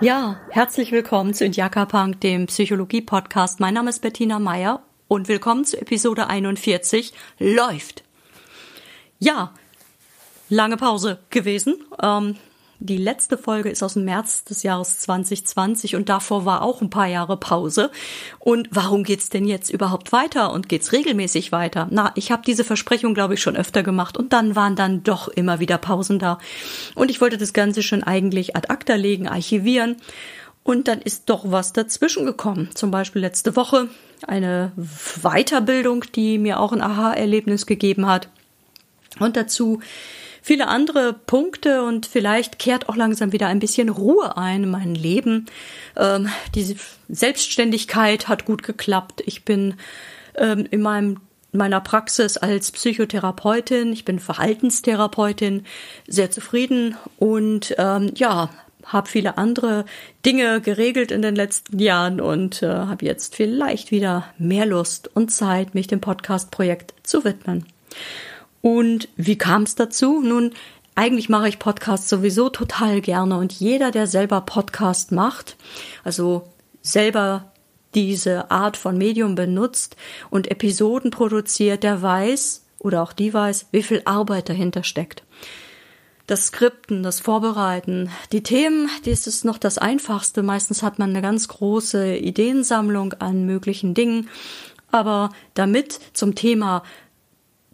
Ja, 0.00 0.40
herzlich 0.50 0.90
willkommen 0.90 1.34
zu 1.34 1.44
Indiaka 1.44 1.84
Punk, 1.84 2.20
dem 2.22 2.46
Psychologie-Podcast. 2.46 3.60
Mein 3.60 3.74
Name 3.74 3.90
ist 3.90 4.00
Bettina 4.00 4.38
Meyer 4.38 4.82
und 5.06 5.28
willkommen 5.28 5.64
zu 5.64 5.80
Episode 5.80 6.28
41. 6.28 7.12
Läuft. 7.38 8.07
Ja, 9.18 9.52
lange 10.48 10.76
Pause 10.76 11.18
gewesen. 11.30 11.76
Ähm, 12.00 12.36
die 12.80 12.96
letzte 12.96 13.36
Folge 13.36 13.70
ist 13.70 13.82
aus 13.82 13.94
dem 13.94 14.04
März 14.04 14.44
des 14.44 14.62
Jahres 14.62 15.00
2020 15.00 15.96
und 15.96 16.08
davor 16.08 16.44
war 16.44 16.62
auch 16.62 16.80
ein 16.80 16.90
paar 16.90 17.08
Jahre 17.08 17.36
Pause. 17.36 17.90
Und 18.38 18.68
warum 18.70 19.02
geht's 19.02 19.30
denn 19.30 19.46
jetzt 19.46 19.68
überhaupt 19.70 20.12
weiter 20.12 20.52
und 20.52 20.68
geht's 20.68 20.92
regelmäßig 20.92 21.50
weiter? 21.50 21.88
Na, 21.90 22.12
ich 22.14 22.30
habe 22.30 22.44
diese 22.46 22.62
Versprechung, 22.62 23.14
glaube 23.14 23.34
ich, 23.34 23.42
schon 23.42 23.56
öfter 23.56 23.82
gemacht 23.82 24.16
und 24.16 24.32
dann 24.32 24.54
waren 24.54 24.76
dann 24.76 25.02
doch 25.02 25.26
immer 25.26 25.58
wieder 25.58 25.76
Pausen 25.76 26.20
da. 26.20 26.38
Und 26.94 27.10
ich 27.10 27.20
wollte 27.20 27.36
das 27.36 27.52
Ganze 27.52 27.82
schon 27.82 28.04
eigentlich 28.04 28.54
ad 28.54 28.68
acta 28.68 28.94
legen, 28.94 29.26
archivieren. 29.26 29.96
Und 30.62 30.86
dann 30.86 31.00
ist 31.00 31.30
doch 31.30 31.50
was 31.50 31.72
dazwischen 31.72 32.26
gekommen. 32.26 32.68
Zum 32.74 32.92
Beispiel 32.92 33.22
letzte 33.22 33.56
Woche 33.56 33.88
eine 34.24 34.70
Weiterbildung, 34.76 36.04
die 36.14 36.38
mir 36.38 36.60
auch 36.60 36.72
ein 36.72 36.82
Aha-Erlebnis 36.82 37.66
gegeben 37.66 38.06
hat. 38.06 38.28
Und 39.18 39.36
dazu 39.36 39.80
viele 40.42 40.68
andere 40.68 41.12
Punkte 41.12 41.82
und 41.82 42.06
vielleicht 42.06 42.58
kehrt 42.58 42.88
auch 42.88 42.96
langsam 42.96 43.32
wieder 43.32 43.48
ein 43.48 43.58
bisschen 43.58 43.88
Ruhe 43.88 44.36
ein 44.36 44.64
in 44.64 44.70
mein 44.70 44.94
Leben. 44.94 45.46
Ähm, 45.96 46.28
diese 46.54 46.76
Selbstständigkeit 47.08 48.28
hat 48.28 48.44
gut 48.44 48.62
geklappt. 48.62 49.22
Ich 49.26 49.44
bin 49.44 49.74
ähm, 50.36 50.66
in 50.70 50.80
meinem 50.80 51.20
meiner 51.50 51.80
Praxis 51.80 52.36
als 52.36 52.70
Psychotherapeutin, 52.72 53.92
ich 53.92 54.04
bin 54.04 54.18
Verhaltenstherapeutin, 54.18 55.64
sehr 56.06 56.30
zufrieden 56.30 56.96
und 57.18 57.74
ähm, 57.78 58.12
ja, 58.14 58.50
habe 58.84 59.08
viele 59.08 59.38
andere 59.38 59.84
Dinge 60.24 60.60
geregelt 60.60 61.10
in 61.10 61.22
den 61.22 61.34
letzten 61.34 61.78
Jahren 61.78 62.20
und 62.20 62.62
äh, 62.62 62.68
habe 62.68 63.04
jetzt 63.04 63.34
vielleicht 63.34 63.90
wieder 63.90 64.24
mehr 64.38 64.66
Lust 64.66 65.10
und 65.14 65.30
Zeit, 65.30 65.74
mich 65.74 65.86
dem 65.86 66.00
Podcast-Projekt 66.00 66.94
zu 67.02 67.24
widmen. 67.24 67.66
Und 68.60 69.08
wie 69.16 69.38
kam 69.38 69.62
es 69.62 69.74
dazu? 69.74 70.20
Nun, 70.20 70.52
eigentlich 70.94 71.28
mache 71.28 71.48
ich 71.48 71.58
Podcasts 71.60 72.08
sowieso 72.08 72.48
total 72.48 73.00
gerne 73.00 73.38
und 73.38 73.52
jeder, 73.52 73.92
der 73.92 74.08
selber 74.08 74.40
Podcast 74.40 75.12
macht, 75.12 75.56
also 76.02 76.48
selber 76.82 77.52
diese 77.94 78.50
Art 78.50 78.76
von 78.76 78.98
Medium 78.98 79.34
benutzt 79.34 79.96
und 80.28 80.50
Episoden 80.50 81.10
produziert, 81.10 81.84
der 81.84 82.02
weiß 82.02 82.64
oder 82.78 83.02
auch 83.02 83.12
die 83.12 83.32
weiß, 83.32 83.68
wie 83.70 83.82
viel 83.82 84.02
Arbeit 84.04 84.48
dahinter 84.48 84.82
steckt. 84.82 85.22
Das 86.26 86.48
Skripten, 86.48 87.02
das 87.02 87.20
Vorbereiten, 87.20 88.10
die 88.32 88.42
Themen, 88.42 88.90
das 89.04 89.26
ist 89.26 89.44
noch 89.44 89.56
das 89.56 89.78
Einfachste. 89.78 90.42
Meistens 90.42 90.82
hat 90.82 90.98
man 90.98 91.10
eine 91.10 91.22
ganz 91.22 91.48
große 91.48 92.16
Ideensammlung 92.16 93.14
an 93.14 93.46
möglichen 93.46 93.94
Dingen. 93.94 94.28
Aber 94.90 95.30
damit 95.54 96.00
zum 96.12 96.34
Thema 96.34 96.82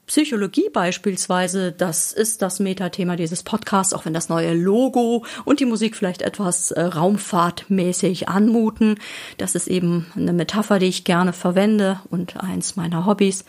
Psychologie 0.06 0.68
beispielsweise, 0.70 1.72
das 1.72 2.12
ist 2.12 2.42
das 2.42 2.60
Metathema 2.60 3.16
dieses 3.16 3.42
Podcasts, 3.42 3.94
auch 3.94 4.04
wenn 4.04 4.12
das 4.12 4.28
neue 4.28 4.52
Logo 4.52 5.24
und 5.44 5.60
die 5.60 5.64
Musik 5.64 5.96
vielleicht 5.96 6.22
etwas 6.22 6.70
äh, 6.72 6.82
raumfahrtmäßig 6.82 8.28
anmuten. 8.28 8.96
Das 9.38 9.54
ist 9.54 9.66
eben 9.66 10.06
eine 10.14 10.34
Metapher, 10.34 10.78
die 10.78 10.86
ich 10.86 11.04
gerne 11.04 11.32
verwende 11.32 12.00
und 12.10 12.36
eins 12.36 12.76
meiner 12.76 13.06
Hobbys. 13.06 13.44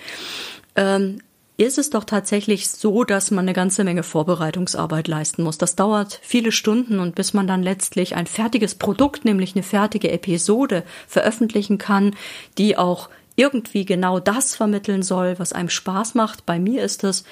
Ähm, 0.78 1.20
ist 1.58 1.78
es 1.78 1.90
doch 1.90 2.04
tatsächlich 2.04 2.70
so, 2.70 3.04
dass 3.04 3.32
man 3.32 3.46
eine 3.46 3.54
ganze 3.54 3.84
Menge 3.84 4.04
Vorbereitungsarbeit 4.04 5.08
leisten 5.08 5.44
muss. 5.44 5.58
Das 5.58 5.76
dauert 5.76 6.20
viele 6.22 6.52
Stunden 6.52 7.00
und 7.00 7.16
bis 7.16 7.34
man 7.34 7.48
dann 7.48 7.64
letztlich 7.64 8.16
ein 8.16 8.28
fertiges 8.28 8.76
Produkt, 8.76 9.24
nämlich 9.24 9.56
eine 9.56 9.64
fertige 9.64 10.12
Episode 10.12 10.84
veröffentlichen 11.08 11.78
kann, 11.78 12.16
die 12.58 12.78
auch 12.78 13.10
irgendwie 13.36 13.86
genau 13.86 14.20
das 14.20 14.56
vermitteln 14.56 15.04
soll, 15.04 15.38
was 15.40 15.54
einem 15.54 15.70
Spaß 15.70 16.16
macht. 16.16 16.46
Bei 16.46 16.60
mir 16.60 16.84
ist 16.84 17.04
es 17.04 17.24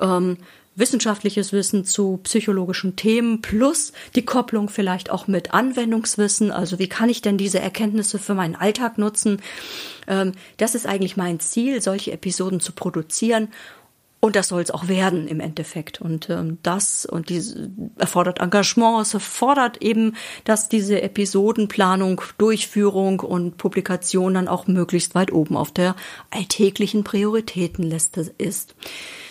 ähm, 0.00 0.38
wissenschaftliches 0.74 1.52
Wissen 1.52 1.84
zu 1.84 2.18
psychologischen 2.22 2.96
Themen 2.96 3.42
plus 3.42 3.92
die 4.14 4.24
Kopplung 4.24 4.68
vielleicht 4.68 5.10
auch 5.10 5.26
mit 5.26 5.52
Anwendungswissen. 5.52 6.50
Also 6.50 6.78
wie 6.78 6.88
kann 6.88 7.10
ich 7.10 7.22
denn 7.22 7.36
diese 7.36 7.60
Erkenntnisse 7.60 8.18
für 8.18 8.34
meinen 8.34 8.56
Alltag 8.56 8.98
nutzen? 8.98 9.42
Ähm, 10.06 10.32
das 10.56 10.74
ist 10.74 10.86
eigentlich 10.86 11.16
mein 11.16 11.40
Ziel, 11.40 11.82
solche 11.82 12.12
Episoden 12.12 12.60
zu 12.60 12.72
produzieren 12.72 13.48
und 14.24 14.36
das 14.36 14.48
soll 14.48 14.62
es 14.62 14.70
auch 14.70 14.86
werden 14.86 15.26
im 15.26 15.40
Endeffekt. 15.40 16.00
Und 16.00 16.30
ähm, 16.30 16.58
das 16.62 17.06
und 17.06 17.28
diese 17.28 17.72
erfordert 17.98 18.40
Engagement, 18.40 19.02
es 19.02 19.14
erfordert 19.14 19.82
eben, 19.82 20.14
dass 20.44 20.68
diese 20.68 21.02
Episodenplanung, 21.02 22.22
Durchführung 22.38 23.18
und 23.18 23.56
Publikation 23.56 24.34
dann 24.34 24.46
auch 24.46 24.68
möglichst 24.68 25.16
weit 25.16 25.32
oben 25.32 25.56
auf 25.56 25.72
der 25.72 25.96
alltäglichen 26.30 27.02
Prioritätenliste 27.02 28.32
ist. 28.38 28.76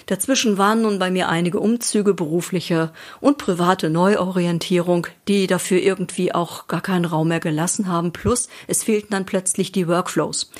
Dazwischen 0.07 0.57
waren 0.57 0.81
nun 0.81 0.99
bei 0.99 1.09
mir 1.09 1.29
einige 1.29 1.61
Umzüge, 1.61 2.13
berufliche 2.13 2.91
und 3.21 3.37
private 3.37 3.89
Neuorientierung, 3.89 5.07
die 5.29 5.47
dafür 5.47 5.81
irgendwie 5.81 6.35
auch 6.35 6.67
gar 6.67 6.81
keinen 6.81 7.05
Raum 7.05 7.29
mehr 7.29 7.39
gelassen 7.39 7.87
haben. 7.87 8.11
Plus 8.11 8.49
es 8.67 8.83
fehlten 8.83 9.11
dann 9.11 9.25
plötzlich 9.25 9.71
die 9.71 9.87
Workflows. 9.87 10.51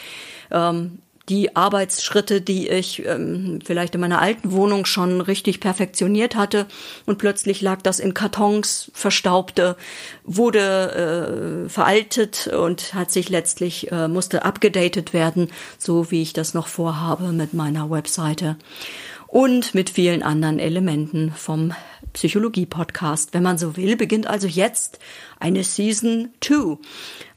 Ähm, 0.52 1.00
die 1.30 1.56
Arbeitsschritte, 1.56 2.42
die 2.42 2.68
ich 2.68 3.06
ähm, 3.06 3.60
vielleicht 3.64 3.96
in 3.96 4.02
meiner 4.02 4.22
alten 4.22 4.52
Wohnung 4.52 4.86
schon 4.86 5.22
richtig 5.22 5.60
perfektioniert 5.60 6.36
hatte. 6.36 6.66
Und 7.06 7.18
plötzlich 7.20 7.62
lag 7.62 7.82
das 7.82 8.00
in 8.00 8.14
Kartons, 8.14 8.92
verstaubte, 8.94 9.78
wurde 10.24 11.66
äh, 11.66 11.70
veraltet 11.70 12.48
und 12.48 12.94
hat 12.94 13.12
sich 13.12 13.30
letztlich 13.30 13.92
äh, 13.92 14.08
musste 14.08 14.44
abgedatet 14.46 15.14
werden, 15.14 15.50
so 15.78 16.12
wie 16.12 16.22
ich 16.22 16.34
das 16.34 16.54
noch 16.54 16.68
vorhabe 16.68 17.32
mit 17.32 17.54
meiner 17.54 17.90
Webseite 17.90 18.58
und 19.32 19.74
mit 19.74 19.90
vielen 19.90 20.24
anderen 20.24 20.60
Elementen 20.60 21.32
vom 21.32 21.74
Psychologie-Podcast. 22.12 23.34
Wenn 23.34 23.44
man 23.44 23.58
so 23.58 23.78
will, 23.78 23.96
beginnt 23.96 24.28
also 24.28 24.46
jetzt 24.46 25.00
eine 25.40 25.64
Season 25.64 26.30
2, 26.42 26.78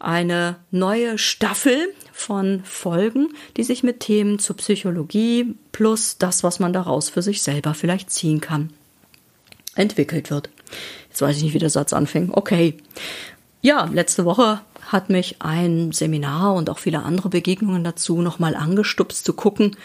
eine 0.01 0.57
neue 0.73 1.19
Staffel 1.19 1.95
von 2.13 2.63
Folgen, 2.65 3.29
die 3.57 3.63
sich 3.63 3.85
mit 3.85 4.01
Themen 4.01 4.41
zur 4.41 4.57
Psychologie 4.57 5.55
plus 5.71 6.19
das, 6.19 6.43
was 6.43 6.59
man 6.59 6.73
daraus 6.73 7.11
für 7.11 7.23
sich 7.23 7.43
selber 7.43 7.75
vielleicht 7.75 8.11
ziehen 8.11 8.41
kann, 8.41 8.71
entwickelt 9.77 10.31
wird. 10.31 10.51
Jetzt 11.11 11.23
weiß 11.23 11.37
ich 11.37 11.45
nicht, 11.45 11.55
wie 11.55 11.61
der 11.61 11.71
Satz 11.71 11.93
anfing. 11.93 12.31
Okay. 12.33 12.77
Ja, 13.63 13.85
letzte 13.85 14.25
Woche 14.25 14.61
hat 14.89 15.11
mich 15.11 15.37
ein 15.43 15.93
Seminar 15.93 16.55
und 16.55 16.69
auch 16.71 16.81
viele 16.81 17.05
andere 17.05 17.29
Begegnungen 17.29 17.85
dazu 17.85 18.21
nochmal 18.21 18.57
angestupst 18.57 19.25
zu 19.25 19.33
gucken, 19.33 19.77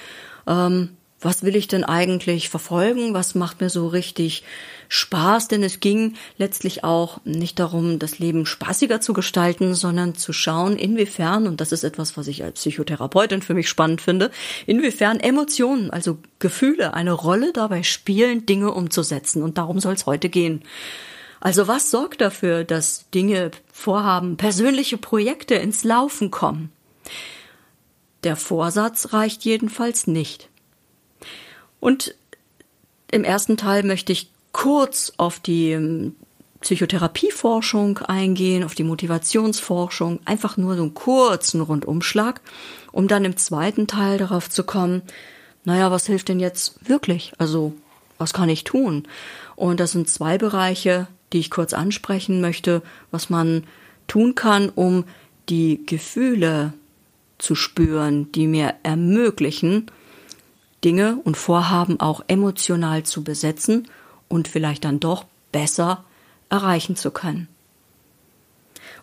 ähm, 0.47 0.89
was 1.21 1.43
will 1.43 1.55
ich 1.55 1.67
denn 1.67 1.83
eigentlich 1.83 2.49
verfolgen? 2.49 3.13
Was 3.13 3.35
macht 3.35 3.59
mir 3.59 3.69
so 3.69 3.87
richtig 3.87 4.43
Spaß? 4.87 5.49
Denn 5.49 5.63
es 5.63 5.79
ging 5.81 6.15
letztlich 6.37 6.83
auch 6.83 7.19
nicht 7.25 7.59
darum, 7.59 7.99
das 7.99 8.19
Leben 8.19 8.45
spaßiger 8.45 9.01
zu 9.01 9.13
gestalten, 9.13 9.75
sondern 9.75 10.15
zu 10.15 10.31
schauen, 10.31 10.77
inwiefern, 10.77 11.47
und 11.47 11.59
das 11.59 11.71
ist 11.71 11.83
etwas, 11.83 12.15
was 12.15 12.27
ich 12.27 12.43
als 12.43 12.59
Psychotherapeutin 12.59 13.41
für 13.41 13.53
mich 13.53 13.67
spannend 13.67 14.01
finde, 14.01 14.31
inwiefern 14.65 15.19
Emotionen, 15.19 15.91
also 15.91 16.19
Gefühle, 16.39 16.93
eine 16.93 17.11
Rolle 17.11 17.51
dabei 17.51 17.83
spielen, 17.83 18.45
Dinge 18.45 18.71
umzusetzen. 18.71 19.43
Und 19.43 19.57
darum 19.57 19.79
soll 19.79 19.95
es 19.95 20.05
heute 20.05 20.29
gehen. 20.29 20.63
Also 21.41 21.67
was 21.67 21.91
sorgt 21.91 22.21
dafür, 22.21 22.63
dass 22.63 23.09
Dinge, 23.11 23.51
Vorhaben, 23.71 24.37
persönliche 24.37 24.97
Projekte 24.97 25.55
ins 25.55 25.83
Laufen 25.83 26.31
kommen? 26.31 26.71
Der 28.23 28.35
Vorsatz 28.35 29.13
reicht 29.13 29.45
jedenfalls 29.45 30.05
nicht. 30.05 30.48
Und 31.79 32.15
im 33.11 33.23
ersten 33.23 33.57
Teil 33.57 33.83
möchte 33.83 34.11
ich 34.11 34.31
kurz 34.51 35.13
auf 35.17 35.39
die 35.39 35.71
ähm, 35.71 36.15
Psychotherapieforschung 36.61 37.99
eingehen, 37.99 38.63
auf 38.63 38.75
die 38.75 38.83
Motivationsforschung, 38.83 40.19
einfach 40.25 40.57
nur 40.57 40.75
so 40.75 40.83
einen 40.83 40.93
kurzen 40.93 41.61
Rundumschlag, 41.61 42.41
um 42.91 43.07
dann 43.07 43.25
im 43.25 43.37
zweiten 43.37 43.87
Teil 43.87 44.17
darauf 44.17 44.49
zu 44.49 44.63
kommen, 44.63 45.01
naja, 45.63 45.91
was 45.91 46.05
hilft 46.05 46.29
denn 46.29 46.39
jetzt 46.39 46.87
wirklich? 46.87 47.33
Also, 47.37 47.73
was 48.17 48.33
kann 48.33 48.49
ich 48.49 48.63
tun? 48.63 49.07
Und 49.55 49.79
das 49.79 49.91
sind 49.91 50.09
zwei 50.09 50.37
Bereiche, 50.37 51.07
die 51.31 51.39
ich 51.39 51.51
kurz 51.51 51.73
ansprechen 51.73 52.41
möchte, 52.41 52.81
was 53.11 53.29
man 53.29 53.63
tun 54.07 54.35
kann, 54.35 54.69
um 54.69 55.05
die 55.47 55.85
Gefühle 55.85 56.73
zu 57.37 57.55
spüren, 57.55 58.31
die 58.33 58.47
mir 58.47 58.75
ermöglichen, 58.83 59.91
Dinge 60.83 61.19
und 61.23 61.37
Vorhaben 61.37 61.99
auch 61.99 62.23
emotional 62.27 63.03
zu 63.03 63.23
besetzen 63.23 63.87
und 64.27 64.47
vielleicht 64.47 64.85
dann 64.85 64.99
doch 64.99 65.25
besser 65.51 66.03
erreichen 66.49 66.95
zu 66.95 67.11
können. 67.11 67.47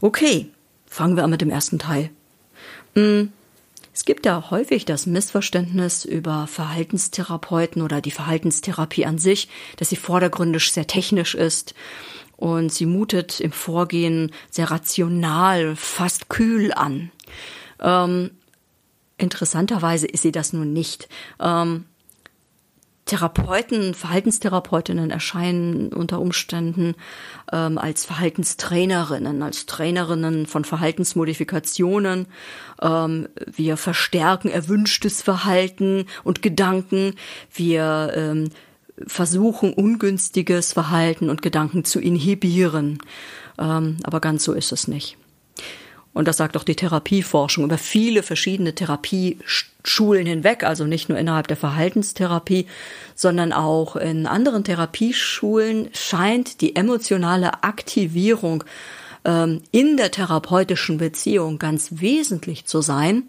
Okay, 0.01 0.51
fangen 0.87 1.17
wir 1.17 1.25
an 1.25 1.31
mit 1.31 1.41
dem 1.41 1.51
ersten 1.51 1.79
Teil. 1.79 2.11
Hm, 2.95 3.33
es 3.93 4.05
gibt 4.05 4.27
ja 4.27 4.51
häufig 4.51 4.85
das 4.85 5.07
Missverständnis 5.07 6.05
über 6.05 6.47
Verhaltenstherapeuten 6.47 7.81
oder 7.81 8.03
die 8.03 8.11
Verhaltenstherapie 8.11 9.07
an 9.07 9.19
sich, 9.19 9.49
dass 9.77 9.89
sie 9.89 9.97
vordergründig 9.97 10.71
sehr 10.71 10.87
technisch 10.87 11.35
ist 11.35 11.75
und 12.37 12.73
sie 12.73 12.87
mutet 12.87 13.41
im 13.41 13.53
Vorgehen 13.53 14.33
sehr 14.51 14.71
rational, 14.71 15.77
fast 15.77 16.29
kühl 16.29 16.75
an. 16.75 17.11
Ähm, 17.81 18.33
interessanterweise 19.19 20.07
ist 20.07 20.23
sie 20.23 20.33
das 20.33 20.53
nun 20.53 20.73
nicht. 20.73 21.09
Ähm, 21.41 21.85
Therapeuten, 23.07 23.95
Verhaltenstherapeutinnen 23.95 25.13
erscheinen 25.13 25.93
unter 25.93 26.21
Umständen 26.21 26.97
ähm, 27.53 27.79
als 27.79 28.05
Verhaltenstrainerinnen, 28.05 29.43
als 29.45 29.67
Trainerinnen 29.67 30.47
von 30.47 30.65
Verhaltensmodifikationen. 30.65 32.27
Ähm, 32.83 33.29
wir 33.47 33.77
verstärken 33.77 34.51
erwünschtes 34.51 35.23
Verhalten 35.23 36.07
und 36.25 36.43
Gedanken. 36.43 37.15
Wir 37.55 38.13
ähm, 38.17 38.51
versuchen 39.07 39.73
ungünstiges 39.73 40.73
Verhalten 40.73 41.31
und 41.31 41.43
Gedanken 41.43 41.85
zu 41.85 42.01
inhibieren. 42.01 42.99
Ähm, 43.57 43.99
aber 44.03 44.21
ganz 44.21 44.43
so 44.43 44.53
ist 44.53 44.73
es 44.73 44.89
nicht. 44.89 45.17
Und 46.17 46.27
das 46.27 46.39
sagt 46.39 46.57
auch 46.57 46.65
die 46.65 46.77
Therapieforschung 46.77 47.65
über 47.65 47.77
viele 47.77 48.23
verschiedene 48.23 48.75
Therapieschulen 48.75 50.25
hinweg, 50.25 50.65
also 50.65 50.87
nicht 50.87 51.11
nur 51.11 51.19
innerhalb 51.19 51.47
der 51.47 51.59
Verhaltenstherapie, 51.59 52.67
sondern 53.15 53.53
auch 53.53 53.97
in 53.97 54.27
anderen 54.27 54.65
Therapieschulen 54.65 55.91
scheint 55.93 56.63
die 56.63 56.75
emotionale 56.75 57.63
Aktivierung 57.65 58.65
ähm, 59.27 59.61
in 59.73 59.99
der 59.99 60.11
therapeutischen 60.11 60.97
Beziehung 60.97 61.59
ganz 61.59 61.89
wesentlich 62.01 62.65
zu 62.65 62.81
sein 62.81 63.25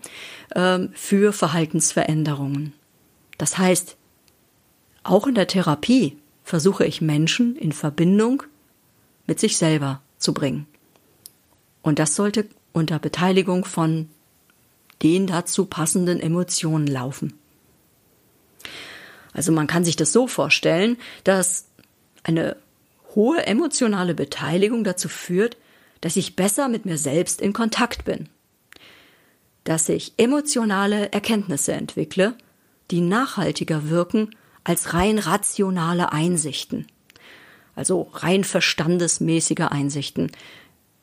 ähm, 0.56 0.92
für 0.94 1.34
Verhaltensveränderungen. 1.34 2.72
Das 3.38 3.58
heißt, 3.58 3.98
auch 5.04 5.28
in 5.28 5.36
der 5.36 5.48
Therapie 5.48 6.16
versuche 6.46 6.86
ich 6.86 7.02
Menschen 7.02 7.58
in 7.58 7.74
Verbindung 7.74 8.44
mit 9.26 9.42
sich 9.42 9.58
selber 9.58 10.00
zu 10.18 10.34
bringen. 10.34 10.68
Und 11.82 12.00
das 12.00 12.16
sollte 12.16 12.48
unter 12.78 13.00
Beteiligung 13.00 13.66
von 13.66 14.08
den 15.04 15.28
dazu 15.28 15.66
passenden 15.66 16.20
Emotionen 16.20 16.88
laufen. 16.88 17.34
Also 19.34 19.52
man 19.52 19.68
kann 19.68 19.84
sich 19.84 19.96
das 19.96 20.14
so 20.14 20.28
vorstellen, 20.28 20.98
dass 21.24 21.68
eine 22.24 22.58
hohe 23.16 23.46
emotionale 23.46 24.16
Beteiligung 24.16 24.84
dazu 24.84 25.10
führt, 25.10 25.58
dass 26.02 26.16
ich 26.16 26.36
besser 26.36 26.70
mit 26.70 26.86
mir 26.86 26.98
selbst 26.98 27.42
in 27.42 27.54
Kontakt 27.54 28.06
bin, 28.06 28.30
dass 29.64 29.90
ich 29.90 30.14
emotionale 30.18 31.12
Erkenntnisse 31.12 31.74
entwickle, 31.74 32.36
die 32.92 33.02
nachhaltiger 33.02 33.90
wirken 33.90 34.36
als 34.64 34.94
rein 34.94 35.18
rationale 35.20 36.12
Einsichten, 36.12 36.88
also 37.76 38.10
rein 38.14 38.44
verstandesmäßige 38.44 39.68
Einsichten, 39.70 40.32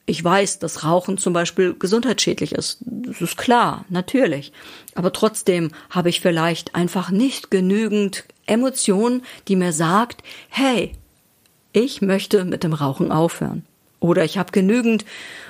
ich 0.06 0.22
weiß, 0.22 0.58
dass 0.58 0.84
Rauchen 0.84 1.16
zum 1.16 1.32
Beispiel 1.32 1.74
gesundheitsschädlich 1.78 2.52
ist. 2.52 2.78
Das 2.80 3.20
ist 3.20 3.38
klar, 3.38 3.84
natürlich. 3.88 4.52
Aber 4.94 5.12
trotzdem 5.12 5.70
habe 5.90 6.10
ich 6.10 6.20
vielleicht 6.20 6.74
einfach 6.74 7.10
nicht 7.10 7.50
genügend 7.50 8.24
Emotionen, 8.46 9.22
die 9.48 9.56
mir 9.56 9.72
sagt, 9.72 10.22
hey, 10.48 10.92
ich 11.72 12.02
möchte 12.02 12.44
mit 12.44 12.64
dem 12.64 12.74
Rauchen 12.74 13.10
aufhören. 13.10 13.64
Oder 13.98 14.22
ich 14.22 14.36
habe 14.36 14.52
genügend 14.52 15.06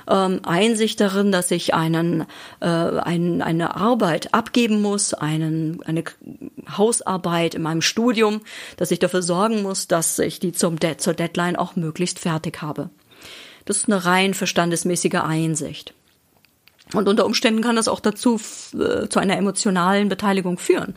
ähm, 0.09 0.41
Einsicht 0.45 1.01
darin, 1.01 1.33
dass 1.33 1.51
ich 1.51 1.75
einen, 1.75 2.25
äh, 2.61 2.67
ein, 2.67 3.43
eine 3.43 3.75
Arbeit 3.75 4.33
abgeben 4.33 4.81
muss, 4.81 5.13
einen, 5.13 5.83
eine 5.83 6.05
Hausarbeit 6.79 7.57
in 7.57 7.63
meinem 7.63 7.83
Studium, 7.83 8.43
dass 8.77 8.93
ich 8.93 9.01
dafür 9.01 9.23
sorgen 9.23 9.63
muss, 9.63 9.89
dass 9.89 10.21
ich 10.21 10.39
die 10.39 10.53
zum 10.53 10.79
De 10.79 10.97
zur 10.99 11.15
Deadline 11.15 11.57
auch 11.57 11.75
möglichst 11.75 12.21
fertig 12.21 12.63
habe. 12.63 12.91
Das 13.65 13.79
ist 13.79 13.89
eine 13.89 14.05
rein 14.05 14.35
verstandesmäßige 14.35 15.15
Einsicht. 15.15 15.95
Und 16.93 17.09
unter 17.09 17.25
Umständen 17.25 17.63
kann 17.63 17.77
das 17.77 17.89
auch 17.89 18.01
dazu 18.01 18.41
äh, 18.75 19.09
zu 19.09 19.19
einer 19.19 19.37
emotionalen 19.37 20.09
Beteiligung 20.09 20.59
führen. 20.59 20.95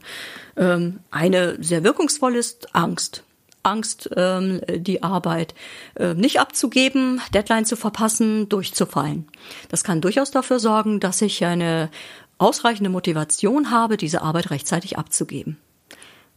Ähm, 0.58 1.00
eine 1.12 1.58
sehr 1.64 1.84
wirkungsvolle 1.84 2.38
ist 2.38 2.76
Angst. 2.76 3.24
Angst, 3.64 4.10
ähm, 4.16 4.62
die 4.70 5.04
Arbeit 5.04 5.54
äh, 5.96 6.14
nicht 6.14 6.40
abzugeben, 6.40 7.22
Deadline 7.34 7.66
zu 7.66 7.76
verpassen, 7.76 8.50
durchzufallen. 8.50 9.28
Das 9.70 9.84
kann 9.84 10.02
durchaus 10.02 10.32
dafür 10.32 10.60
sorgen, 10.60 11.00
dass 11.00 11.22
ich 11.22 11.44
eine 11.46 11.90
ausreichende 12.38 12.90
Motivation 12.90 13.72
habe, 13.72 13.98
diese 13.98 14.22
Arbeit 14.22 14.52
rechtzeitig 14.52 14.98
abzugeben. 14.98 15.58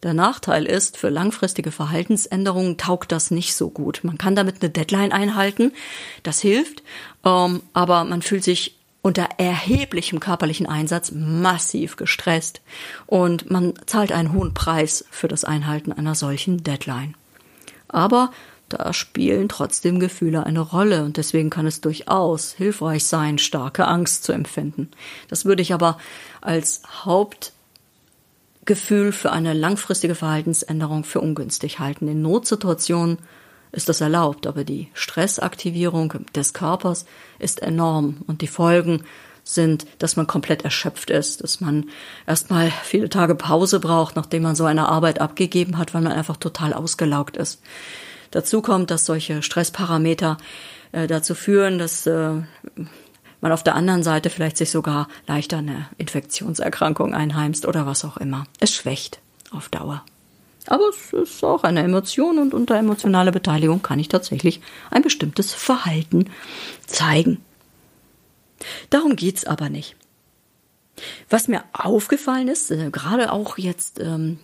Der 0.03 0.15
Nachteil 0.15 0.65
ist, 0.65 0.97
für 0.97 1.11
langfristige 1.11 1.73
Verhaltensänderungen 1.73 2.79
taugt 2.79 3.13
das 3.13 3.31
nicht 3.31 3.55
so 3.55 3.69
gut. 3.69 4.01
Man 4.03 4.17
kann 4.17 4.35
damit 4.35 4.57
eine 4.61 4.71
Deadline 4.71 5.13
einhalten, 5.13 5.73
das 6.23 6.41
hilft, 6.41 6.83
ähm, 7.25 7.63
aber 7.75 8.05
man 8.05 8.23
fühlt 8.23 8.45
sich 8.45 8.77
unter 9.03 9.29
erheblichem 9.39 10.21
körperlichen 10.21 10.67
Einsatz 10.67 11.13
massiv 11.13 11.97
gestresst 11.97 12.61
und 13.07 13.51
man 13.51 13.75
zahlt 13.87 14.13
einen 14.13 14.33
hohen 14.33 14.53
Preis 14.55 15.05
für 15.11 15.29
das 15.29 15.45
Einhalten 15.45 15.93
einer 15.93 16.15
solchen 16.15 16.63
Deadline. 16.63 17.15
Aber 17.89 18.31
da 18.69 18.93
spielen 18.93 19.49
trotzdem 19.49 19.99
Gefühle 20.01 20.47
eine 20.47 20.61
Rolle 20.61 21.05
und 21.05 21.17
deswegen 21.17 21.51
kann 21.51 21.67
es 21.67 21.81
durchaus 21.81 22.53
hilfreich 22.53 23.05
sein, 23.05 23.39
starke 23.39 23.87
Angst 23.87 24.23
zu 24.23 24.33
empfinden. 24.33 24.91
Das 25.29 25.45
würde 25.45 25.63
ich 25.63 25.75
aber 25.75 25.99
als 26.41 26.83
Haupt 27.05 27.53
Gefühl 28.71 29.11
für 29.11 29.33
eine 29.33 29.53
langfristige 29.53 30.15
Verhaltensänderung 30.15 31.03
für 31.03 31.21
ungünstig 31.21 31.81
halten. 31.81 32.07
In 32.07 32.23
Notsituationen 32.23 33.19
ist 33.73 33.89
das 33.89 34.01
erlaubt, 34.01 34.47
aber 34.47 34.63
die 34.63 34.87
Stressaktivierung 34.95 36.15
des 36.37 36.55
Körpers 36.55 37.05
ist 37.41 37.63
enorm 37.63 38.19
und 38.29 38.43
die 38.43 38.47
Folgen 38.47 39.03
sind, 39.43 39.89
dass 39.99 40.15
man 40.15 40.29
komplett 40.29 40.63
erschöpft 40.63 41.11
ist, 41.11 41.43
dass 41.43 41.61
man 41.61 41.87
erstmal 42.29 42.71
viele 42.85 43.09
Tage 43.09 43.35
Pause 43.35 43.81
braucht, 43.81 44.15
nachdem 44.15 44.45
man 44.45 44.55
so 44.55 44.67
eine 44.67 44.89
Arbeit 44.89 45.21
abgegeben 45.21 45.77
hat, 45.77 45.93
weil 45.93 46.03
man 46.03 46.13
einfach 46.13 46.37
total 46.37 46.73
ausgelaugt 46.73 47.37
ist. 47.37 47.61
Dazu 48.31 48.63
kommt, 48.63 48.93
dass 48.93 49.05
solche 49.05 49.43
Stressparameter 49.43 50.39
äh, 50.93 51.09
dazu 51.09 51.35
führen, 51.35 51.81
dass 51.81 52.07
äh, 52.07 52.35
man 53.41 53.53
auf 53.53 53.63
der 53.63 53.75
anderen 53.75 54.03
Seite 54.03 54.31
vielleicht 54.31 54.57
sich 54.57 54.71
sogar 54.71 55.09
leichter 55.27 55.59
eine 55.59 55.89
Infektionserkrankung 55.99 57.15
einheimst 57.15 57.67
oder 57.67 57.87
was 57.87 58.05
auch 58.05 58.17
immer. 58.17 58.45
Es 58.59 58.75
schwächt 58.75 59.21
auf 59.51 59.69
Dauer. 59.69 60.05
Aber 60.67 60.91
es 60.91 61.13
ist 61.13 61.43
auch 61.43 61.65
eine 61.65 61.83
Emotion 61.83 62.39
und 62.39 62.55
unter 62.55 62.77
emotionaler 62.77 63.33
Beteiligung 63.33 63.83
kann 63.83 63.99
ich 63.99 64.09
tatsächlich 64.09 64.61
ein 64.91 65.03
bestimmtes 65.03 65.55
Verhalten 65.55 66.27
zeigen. 66.87 67.39
Darum 68.91 69.17
geht's 69.17 69.45
aber 69.47 69.71
nicht. 69.71 69.97
Was 71.31 71.49
mir 71.49 71.65
aufgefallen 71.73 72.49
ist, 72.49 72.71
äh, 72.71 72.91
gerade 72.91 73.33
auch 73.33 73.57
jetzt 73.57 74.01
ähm, 74.01 74.39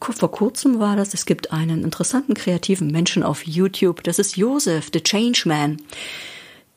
vor 0.00 0.32
kurzem 0.32 0.80
war 0.80 0.96
das, 0.96 1.14
es 1.14 1.26
gibt 1.26 1.52
einen 1.52 1.84
interessanten 1.84 2.34
kreativen 2.34 2.88
Menschen 2.90 3.22
auf 3.22 3.46
YouTube, 3.46 4.02
das 4.02 4.18
ist 4.18 4.36
Joseph, 4.36 4.90
the 4.92 5.00
Changeman 5.00 5.80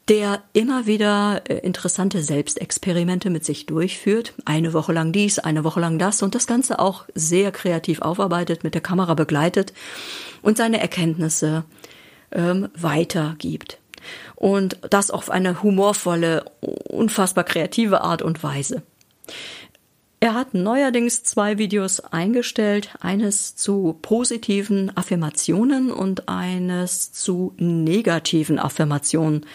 der 0.07 0.43
immer 0.53 0.85
wieder 0.85 1.41
äh, 1.49 1.57
interessante 1.59 2.21
Selbstexperimente 2.21 3.29
mit 3.29 3.43
sich 3.43 3.65
durchführt. 3.65 4.33
Eine 4.45 4.73
Woche 4.73 4.93
lang 4.93 5.11
dies, 5.11 5.39
eine 5.39 5.63
Woche 5.63 5.79
lang 5.79 5.97
das 5.97 6.21
und 6.21 6.35
das 6.35 6.45
Ganze 6.45 6.79
auch 6.79 7.05
sehr 7.15 7.51
kreativ 7.51 8.01
aufarbeitet, 8.01 8.63
mit 8.63 8.75
der 8.75 8.81
Kamera 8.81 9.15
begleitet 9.15 9.73
und 10.41 10.57
seine 10.57 10.79
Erkenntnisse 10.79 11.63
ähm, 12.31 12.69
weitergibt. 12.75 13.79
Und 14.35 14.77
das 14.89 15.09
auf 15.09 15.31
eine 15.31 15.63
humorvolle, 15.63 16.45
unfassbar 16.61 17.43
kreative 17.43 18.01
Art 18.01 18.21
und 18.21 18.43
Weise. 18.43 18.83
Er 20.19 20.33
hat 20.33 20.53
neuerdings 20.53 21.23
zwei 21.23 21.57
Videos 21.57 21.99
eingestellt, 21.99 22.89
eines 22.99 23.55
zu 23.55 23.97
positiven 24.01 24.95
Affirmationen 24.95 25.91
und 25.91 26.29
eines 26.29 27.11
zu 27.11 27.53
negativen 27.57 28.59
Affirmationen 28.59 29.45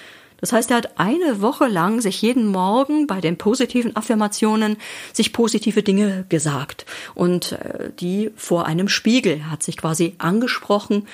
das 0.40 0.52
heißt, 0.52 0.70
er 0.70 0.78
hat 0.78 0.98
eine 0.98 1.40
Woche 1.40 1.66
lang 1.66 2.00
sich 2.00 2.20
jeden 2.22 2.46
Morgen 2.46 3.06
bei 3.06 3.20
den 3.20 3.36
positiven 3.38 3.96
Affirmationen 3.96 4.76
sich 5.12 5.32
positive 5.32 5.82
Dinge 5.82 6.24
gesagt 6.28 6.86
und 7.14 7.52
äh, 7.52 7.90
die 7.98 8.30
vor 8.36 8.66
einem 8.66 8.88
Spiegel 8.88 9.50
hat 9.50 9.62
sich 9.62 9.76
quasi 9.76 10.14
angesprochen 10.18 11.06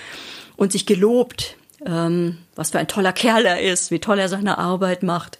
und 0.57 0.73
sich 0.73 0.87
gelobt, 0.87 1.57
ähm, 1.85 2.39
was 2.55 2.71
für 2.71 2.79
ein 2.79 2.89
toller 2.89 3.13
Kerl 3.13 3.45
er 3.45 3.61
ist, 3.61 3.91
wie 3.91 3.99
toll 3.99 4.19
er 4.19 4.29
seine 4.29 4.59
Arbeit 4.59 5.03
macht. 5.03 5.39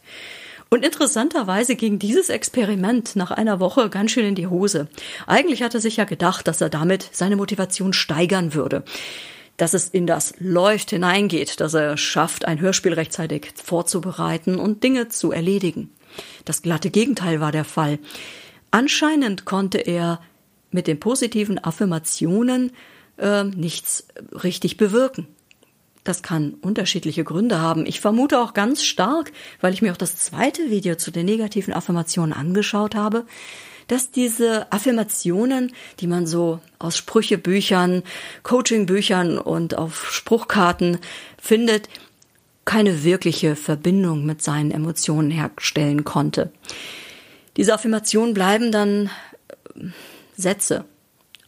Und 0.69 0.85
interessanterweise 0.85 1.77
ging 1.77 1.99
dieses 2.01 2.29
Experiment 2.29 3.15
nach 3.15 3.31
einer 3.31 3.61
Woche 3.61 3.89
ganz 3.89 4.11
schön 4.11 4.27
in 4.27 4.35
die 4.35 4.49
Hose. 4.49 4.89
Eigentlich 5.27 5.63
hat 5.63 5.75
er 5.75 5.81
sich 5.81 5.97
ja 5.97 6.05
gedacht, 6.05 6.49
dass 6.49 6.61
er 6.61 6.69
damit 6.69 7.09
seine 7.13 7.37
Motivation 7.37 7.93
steigern 7.93 8.53
würde. 8.53 8.83
Dass 9.57 9.75
es 9.75 9.89
in 9.89 10.07
das 10.07 10.35
Läuft 10.39 10.91
hineingeht, 10.91 11.61
dass 11.61 11.75
er 11.75 11.97
schafft, 11.97 12.45
ein 12.45 12.61
Hörspiel 12.61 12.93
rechtzeitig 12.93 13.53
vorzubereiten 13.63 14.59
und 14.59 14.83
Dinge 14.83 15.09
zu 15.09 15.33
erledigen. 15.33 15.91
Das 16.45 16.63
glatte 16.63 16.91
Gegenteil 16.91 17.41
war 17.41 17.53
der 17.53 17.65
Fall. 17.65 17.99
Anscheinend 18.71 19.45
konnte 19.45 19.79
er 19.79 20.21
mit 20.71 20.87
den 20.87 21.01
positiven 21.01 21.63
Affirmationen 21.63 22.73
äh, 23.19 23.45
nichts 23.45 24.09
richtig 24.33 24.77
bewirken. 24.77 25.29
Das 26.05 26.23
kann 26.23 26.55
unterschiedliche 26.55 27.25
Gründe 27.25 27.61
haben. 27.61 27.85
Ich 27.85 28.01
vermute 28.01 28.39
auch 28.39 28.55
ganz 28.55 28.85
stark, 28.85 29.33
weil 29.61 29.75
ich 29.75 29.83
mir 29.83 29.93
auch 29.93 29.97
das 29.97 30.17
zweite 30.17 30.71
Video 30.71 30.95
zu 30.95 31.11
den 31.11 31.27
negativen 31.27 31.75
Affirmationen 31.75 32.33
angeschaut 32.33 32.95
habe, 32.95 33.27
dass 33.89 34.11
diese 34.11 34.71
Affirmationen, 34.73 35.73
die 36.01 36.07
man 36.07 36.27
so 36.27 36.61
aus 36.79 36.97
Sprüchebüchern, 36.97 38.03
Coachingbüchern 38.43 39.39
und 39.39 39.79
auf 39.79 40.11
Spruchkarten 40.11 40.99
findet, 41.41 41.89
keine 42.65 43.05
wirkliche 43.05 43.55
Verbindung 43.55 44.27
mit 44.27 44.43
seinen 44.43 44.73
Emotionen 44.73 45.31
herstellen 45.31 46.05
konnte. 46.05 46.51
Diese 47.57 47.73
Affirmationen 47.73 48.35
bleiben 48.35 48.73
dann 48.73 49.09
äh, 49.77 49.85
Sätze, 50.37 50.85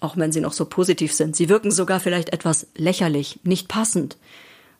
auch 0.00 0.16
wenn 0.16 0.32
sie 0.32 0.40
noch 0.40 0.52
so 0.52 0.64
positiv 0.64 1.12
sind. 1.12 1.36
Sie 1.36 1.48
wirken 1.48 1.72
sogar 1.72 2.00
vielleicht 2.00 2.32
etwas 2.32 2.68
lächerlich, 2.76 3.40
nicht 3.42 3.68
passend. 3.68 4.16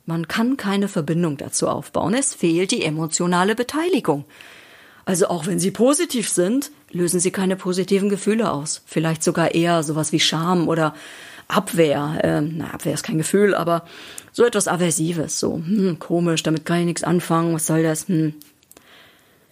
Man 0.07 0.29
kann 0.29 0.57
keine 0.57 0.89
Verbindung 0.89 1.37
dazu 1.37 1.69
aufbauen. 1.69 2.15
Es 2.15 2.35
fehlt 2.35 2.71
die 2.71 2.85
emotionale 2.85 3.55
Beteiligung. 3.55 4.25
Also 5.05 5.29
auch 5.29 5.47
wenn 5.47 5.59
sie 5.59 5.71
positiv 5.71 6.31
sind, 6.31 6.71
lösen 6.91 7.21
sie 7.21 7.31
keine 7.31 7.57
positiven 7.57 8.09
Gefühle 8.09 8.51
aus. 8.51 8.83
Vielleicht 8.87 9.23
sogar 9.23 9.55
eher 9.55 9.83
sowas 9.83 10.13
wie 10.13 10.21
Scham 10.21 10.69
oder 10.69 10.95
Abwehr. 11.49 12.21
Ähm, 12.23 12.55
na, 12.59 12.73
Abwehr 12.73 12.95
ist 12.95 13.03
kein 13.03 13.19
Gefühl, 13.19 13.55
aber 13.55 13.85
so 14.33 14.45
etwas 14.45 14.69
Aversives. 14.69 15.41
So, 15.41 15.55
hm, 15.55 15.99
komisch, 15.99 16.43
damit 16.43 16.65
kann 16.65 16.81
ich 16.81 16.87
nichts 16.87 17.05
anfangen. 17.05 17.55
Was 17.55 17.67
soll 17.67 17.83
das? 17.83 18.09
Hm, 18.09 18.35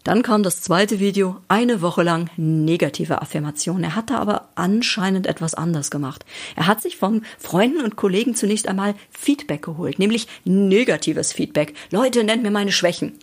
dann 0.06 0.22
kam 0.22 0.44
das 0.44 0.62
zweite 0.62 1.00
Video, 1.00 1.38
eine 1.48 1.82
Woche 1.82 2.04
lang 2.04 2.30
negative 2.36 3.22
Affirmation. 3.22 3.82
Er 3.82 3.96
hatte 3.96 4.18
aber 4.18 4.50
anscheinend 4.54 5.26
etwas 5.26 5.54
anders 5.54 5.90
gemacht. 5.90 6.24
Er 6.54 6.68
hat 6.68 6.80
sich 6.80 6.96
von 6.96 7.22
Freunden 7.38 7.80
und 7.80 7.96
Kollegen 7.96 8.36
zunächst 8.36 8.68
einmal 8.68 8.94
Feedback 9.10 9.62
geholt, 9.62 9.98
nämlich 9.98 10.28
negatives 10.44 11.32
Feedback. 11.32 11.74
Leute, 11.90 12.22
nennt 12.22 12.44
mir 12.44 12.52
meine 12.52 12.70
Schwächen. 12.70 13.14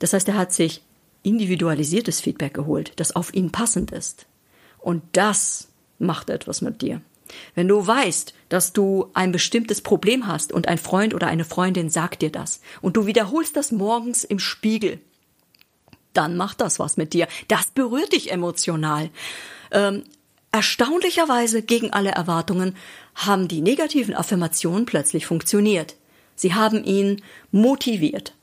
Das 0.00 0.12
heißt, 0.12 0.26
er 0.26 0.36
hat 0.36 0.52
sich 0.52 0.82
individualisiertes 1.22 2.20
Feedback 2.20 2.54
geholt, 2.54 2.92
das 2.96 3.14
auf 3.14 3.34
ihn 3.34 3.50
passend 3.50 3.90
ist. 3.90 4.26
Und 4.78 5.02
das 5.12 5.68
macht 5.98 6.30
etwas 6.30 6.60
mit 6.60 6.82
dir. 6.82 7.00
Wenn 7.54 7.68
du 7.68 7.86
weißt, 7.86 8.34
dass 8.48 8.72
du 8.72 9.10
ein 9.12 9.32
bestimmtes 9.32 9.80
Problem 9.82 10.26
hast 10.26 10.52
und 10.52 10.68
ein 10.68 10.78
Freund 10.78 11.14
oder 11.14 11.26
eine 11.26 11.44
Freundin 11.44 11.90
sagt 11.90 12.22
dir 12.22 12.30
das 12.30 12.60
und 12.80 12.96
du 12.96 13.06
wiederholst 13.06 13.56
das 13.56 13.72
morgens 13.72 14.24
im 14.24 14.38
Spiegel, 14.38 15.00
dann 16.14 16.36
macht 16.36 16.60
das 16.60 16.78
was 16.78 16.96
mit 16.96 17.12
dir. 17.12 17.28
Das 17.48 17.70
berührt 17.70 18.12
dich 18.12 18.32
emotional. 18.32 19.10
Ähm, 19.70 20.04
erstaunlicherweise 20.52 21.62
gegen 21.62 21.92
alle 21.92 22.10
Erwartungen 22.10 22.74
haben 23.14 23.48
die 23.48 23.60
negativen 23.60 24.14
Affirmationen 24.14 24.86
plötzlich 24.86 25.26
funktioniert. 25.26 25.96
Sie 26.34 26.54
haben 26.54 26.84
ihn 26.84 27.22
motiviert. 27.50 28.34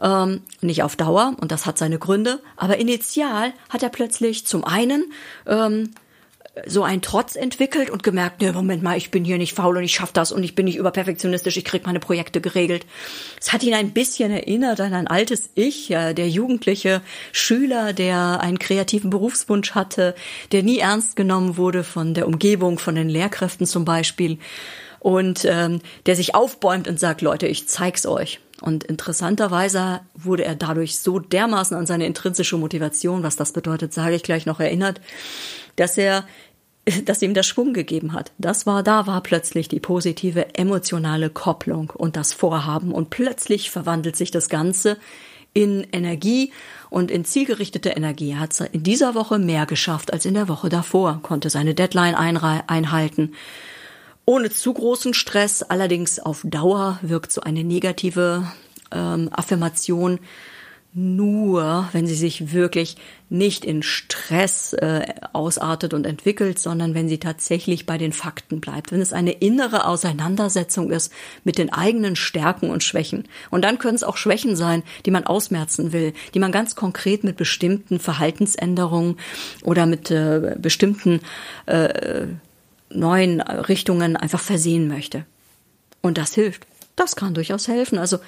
Ähm, 0.00 0.42
nicht 0.60 0.82
auf 0.82 0.96
Dauer, 0.96 1.36
und 1.40 1.52
das 1.52 1.66
hat 1.66 1.78
seine 1.78 1.98
Gründe, 1.98 2.40
aber 2.56 2.78
initial 2.78 3.52
hat 3.68 3.82
er 3.82 3.88
plötzlich 3.88 4.46
zum 4.46 4.64
einen 4.64 5.12
ähm, 5.46 5.90
so 6.66 6.82
einen 6.82 7.00
Trotz 7.00 7.34
entwickelt 7.34 7.88
und 7.88 8.02
gemerkt, 8.02 8.42
ne, 8.42 8.52
Moment 8.52 8.82
mal, 8.82 8.98
ich 8.98 9.10
bin 9.10 9.24
hier 9.24 9.38
nicht 9.38 9.54
faul 9.54 9.78
und 9.78 9.84
ich 9.84 9.94
schaffe 9.94 10.12
das 10.12 10.32
und 10.32 10.42
ich 10.42 10.54
bin 10.54 10.66
nicht 10.66 10.76
überperfektionistisch, 10.76 11.56
ich 11.56 11.64
krieg 11.64 11.86
meine 11.86 12.00
Projekte 12.00 12.42
geregelt. 12.42 12.84
Es 13.40 13.52
hat 13.52 13.62
ihn 13.62 13.72
ein 13.72 13.92
bisschen 13.92 14.30
erinnert 14.30 14.80
an 14.80 14.92
ein 14.92 15.06
altes 15.06 15.50
Ich, 15.54 15.88
ja, 15.88 16.12
der 16.12 16.28
jugendliche 16.28 17.00
Schüler, 17.32 17.94
der 17.94 18.40
einen 18.40 18.58
kreativen 18.58 19.08
Berufswunsch 19.08 19.72
hatte, 19.72 20.14
der 20.52 20.62
nie 20.62 20.78
ernst 20.78 21.16
genommen 21.16 21.56
wurde 21.56 21.84
von 21.84 22.12
der 22.12 22.26
Umgebung, 22.26 22.78
von 22.78 22.94
den 22.96 23.08
Lehrkräften 23.08 23.66
zum 23.66 23.86
Beispiel 23.86 24.38
und 25.00 25.46
ähm, 25.46 25.80
der 26.04 26.16
sich 26.16 26.34
aufbäumt 26.34 26.86
und 26.86 27.00
sagt, 27.00 27.22
Leute, 27.22 27.46
ich 27.46 27.66
zeig's 27.66 28.04
euch. 28.04 28.40
Und 28.62 28.84
interessanterweise 28.84 30.00
wurde 30.14 30.44
er 30.44 30.54
dadurch 30.54 30.98
so 30.98 31.18
dermaßen 31.18 31.76
an 31.76 31.86
seine 31.86 32.06
intrinsische 32.06 32.56
Motivation, 32.56 33.22
was 33.22 33.36
das 33.36 33.52
bedeutet, 33.52 33.92
sage 33.92 34.14
ich 34.14 34.22
gleich 34.22 34.46
noch 34.46 34.60
erinnert, 34.60 35.00
dass 35.76 35.98
er 35.98 36.24
dass 37.04 37.22
ihm 37.22 37.34
das 37.34 37.46
Schwung 37.46 37.74
gegeben 37.74 38.12
hat. 38.12 38.32
Das 38.38 38.66
war, 38.66 38.82
da 38.82 39.06
war 39.06 39.22
plötzlich 39.22 39.68
die 39.68 39.78
positive 39.78 40.56
emotionale 40.56 41.30
Kopplung 41.30 41.90
und 41.90 42.16
das 42.16 42.32
Vorhaben 42.32 42.92
und 42.92 43.10
plötzlich 43.10 43.70
verwandelt 43.70 44.16
sich 44.16 44.32
das 44.32 44.48
Ganze 44.48 44.96
in 45.54 45.86
Energie 45.92 46.52
und 46.90 47.10
in 47.10 47.24
zielgerichtete 47.24 47.90
Energie. 47.90 48.32
Er 48.32 48.40
hat 48.40 48.58
in 48.72 48.82
dieser 48.82 49.14
Woche 49.14 49.38
mehr 49.38 49.66
geschafft 49.66 50.12
als 50.12 50.24
in 50.24 50.34
der 50.34 50.48
Woche 50.48 50.70
davor, 50.70 51.20
konnte 51.22 51.50
seine 51.50 51.74
Deadline 51.74 52.14
einhalten. 52.14 53.34
Ohne 54.24 54.50
zu 54.50 54.72
großen 54.72 55.14
Stress, 55.14 55.62
allerdings 55.62 56.20
auf 56.20 56.42
Dauer 56.44 56.98
wirkt 57.02 57.32
so 57.32 57.40
eine 57.40 57.64
negative 57.64 58.46
ähm, 58.92 59.28
Affirmation 59.32 60.20
nur, 60.94 61.88
wenn 61.92 62.06
sie 62.06 62.14
sich 62.14 62.52
wirklich 62.52 62.96
nicht 63.30 63.64
in 63.64 63.82
Stress 63.82 64.74
äh, 64.74 65.06
ausartet 65.32 65.94
und 65.94 66.04
entwickelt, 66.04 66.58
sondern 66.58 66.94
wenn 66.94 67.08
sie 67.08 67.18
tatsächlich 67.18 67.86
bei 67.86 67.96
den 67.96 68.12
Fakten 68.12 68.60
bleibt, 68.60 68.92
wenn 68.92 69.00
es 69.00 69.14
eine 69.14 69.32
innere 69.32 69.86
Auseinandersetzung 69.86 70.90
ist 70.90 71.10
mit 71.44 71.56
den 71.56 71.72
eigenen 71.72 72.14
Stärken 72.14 72.68
und 72.68 72.84
Schwächen. 72.84 73.24
Und 73.50 73.64
dann 73.64 73.78
können 73.78 73.94
es 73.94 74.04
auch 74.04 74.18
Schwächen 74.18 74.54
sein, 74.54 74.82
die 75.06 75.10
man 75.10 75.24
ausmerzen 75.24 75.94
will, 75.94 76.12
die 76.34 76.40
man 76.40 76.52
ganz 76.52 76.76
konkret 76.76 77.24
mit 77.24 77.38
bestimmten 77.38 77.98
Verhaltensänderungen 77.98 79.16
oder 79.62 79.86
mit 79.86 80.10
äh, 80.10 80.56
bestimmten 80.58 81.20
äh, 81.64 82.26
neuen 82.94 83.40
Richtungen 83.40 84.16
einfach 84.16 84.40
versehen 84.40 84.88
möchte. 84.88 85.24
Und 86.00 86.18
das 86.18 86.34
hilft. 86.34 86.66
Das 86.96 87.16
kann 87.16 87.34
durchaus 87.34 87.68
helfen. 87.68 87.98
Also 87.98 88.18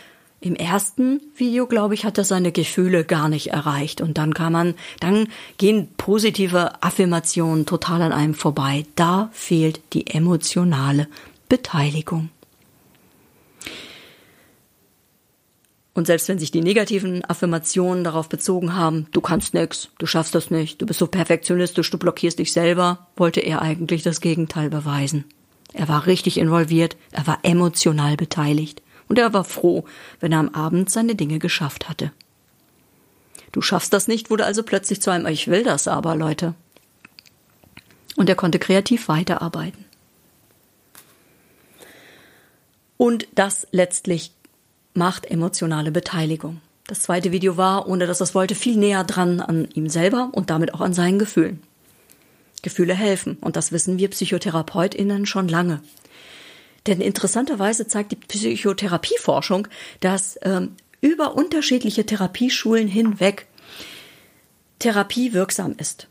im 0.41 0.57
ersten 0.57 1.21
Video, 1.37 1.67
glaube 1.67 1.95
ich, 1.95 2.05
hat 2.05 2.19
er 2.19 2.25
seine 2.25 2.53
Gefühle 2.53 3.05
gar 3.05 3.29
nicht 3.29 3.49
erreicht. 3.49 4.01
Und 4.01 4.19
dann 4.19 4.35
kann 4.35 4.53
man, 4.53 4.75
dann 5.01 5.29
gehen 5.57 5.89
positive 5.97 6.83
Affirmationen 6.83 7.67
total 7.67 8.03
an 8.03 8.13
einem 8.13 8.35
vorbei. 8.35 8.85
Da 8.95 9.31
fehlt 9.33 9.81
die 9.95 10.07
emotionale 10.09 11.09
Beteiligung. 11.49 12.29
Und 15.95 16.09
selbst 16.09 16.29
wenn 16.29 16.41
sich 16.41 16.51
die 16.51 16.61
negativen 16.61 17.25
Affirmationen 17.25 18.03
darauf 18.03 18.29
bezogen 18.29 18.75
haben, 18.75 19.07
du 19.13 19.21
kannst 19.21 19.55
nix, 19.55 19.91
du 19.99 20.07
schaffst 20.07 20.35
das 20.35 20.51
nicht, 20.51 20.83
du 20.83 20.87
bist 20.87 20.99
so 20.99 21.07
perfektionistisch, 21.07 21.89
du 21.91 21.99
blockierst 21.99 22.41
dich 22.41 22.53
selber, 22.53 23.07
wollte 23.17 23.41
er 23.41 23.63
eigentlich 23.63 24.03
das 24.03 24.21
Gegenteil 24.21 24.71
beweisen. 24.71 25.25
Er 25.73 25.89
war 25.89 26.07
richtig 26.07 26.37
involviert, 26.39 26.97
er 27.13 27.27
war 27.29 27.39
emotional 27.43 28.17
beteiligt 28.17 28.83
und 29.09 29.19
er 29.19 29.33
war 29.33 29.45
froh, 29.45 29.85
wenn 30.19 30.33
er 30.33 30.41
am 30.41 30.49
Abend 30.49 30.91
seine 30.91 31.15
Dinge 31.15 31.39
geschafft 31.39 31.89
hatte. 31.89 32.11
Du 33.53 33.63
schaffst 33.63 33.93
das 33.93 34.09
nicht, 34.09 34.31
wurde 34.31 34.45
also 34.45 34.65
plötzlich 34.65 35.01
zu 35.01 35.13
einem 35.13 35.27
Ich 35.27 35.47
will 35.47 35.63
das 35.63 35.87
aber, 35.87 36.17
Leute. 36.17 36.55
Und 38.17 38.29
er 38.29 38.35
konnte 38.35 38.59
kreativ 38.59 39.07
weiterarbeiten. 39.07 39.85
Und 42.97 43.29
das 43.35 43.67
letztlich 43.71 44.33
macht 44.95 45.27
emotionale 45.27 45.91
Beteiligung. 45.91 46.61
Das 46.87 47.01
zweite 47.01 47.33
Video 47.33 47.57
war, 47.57 47.89
ohne 47.89 48.07
dass 48.07 48.19
das 48.19 48.35
wollte, 48.35 48.55
viel 48.55 48.77
näher 48.77 49.05
dran 49.05 49.41
an 49.41 49.69
ihm 49.75 49.89
selber 49.89 50.31
und 50.33 50.51
damit 50.51 50.75
auch 50.75 50.81
an 50.81 50.95
seinen 50.95 51.19
Gefühlen. 51.19 51.63
Gefühle 52.63 52.95
helfen 52.95 53.37
und 53.41 53.57
das 53.57 53.73
wissen 53.73 53.99
wir 53.99 54.09
PsychotherapeutInnen 54.09 55.27
schon 55.27 55.49
lange. 55.49 55.83
Denn 56.87 57.01
interessanterweise 57.01 57.87
zeigt 57.87 58.13
die 58.13 58.17
Psychotherapieforschung, 58.17 59.69
dass 60.01 60.39
ähm, 60.43 60.73
über 61.01 61.35
unterschiedliche 61.35 62.07
Therapieschulen 62.07 62.89
hinweg 62.89 63.47
Therapie 64.79 65.33
wirksam 65.33 65.75
ist. 65.79 66.09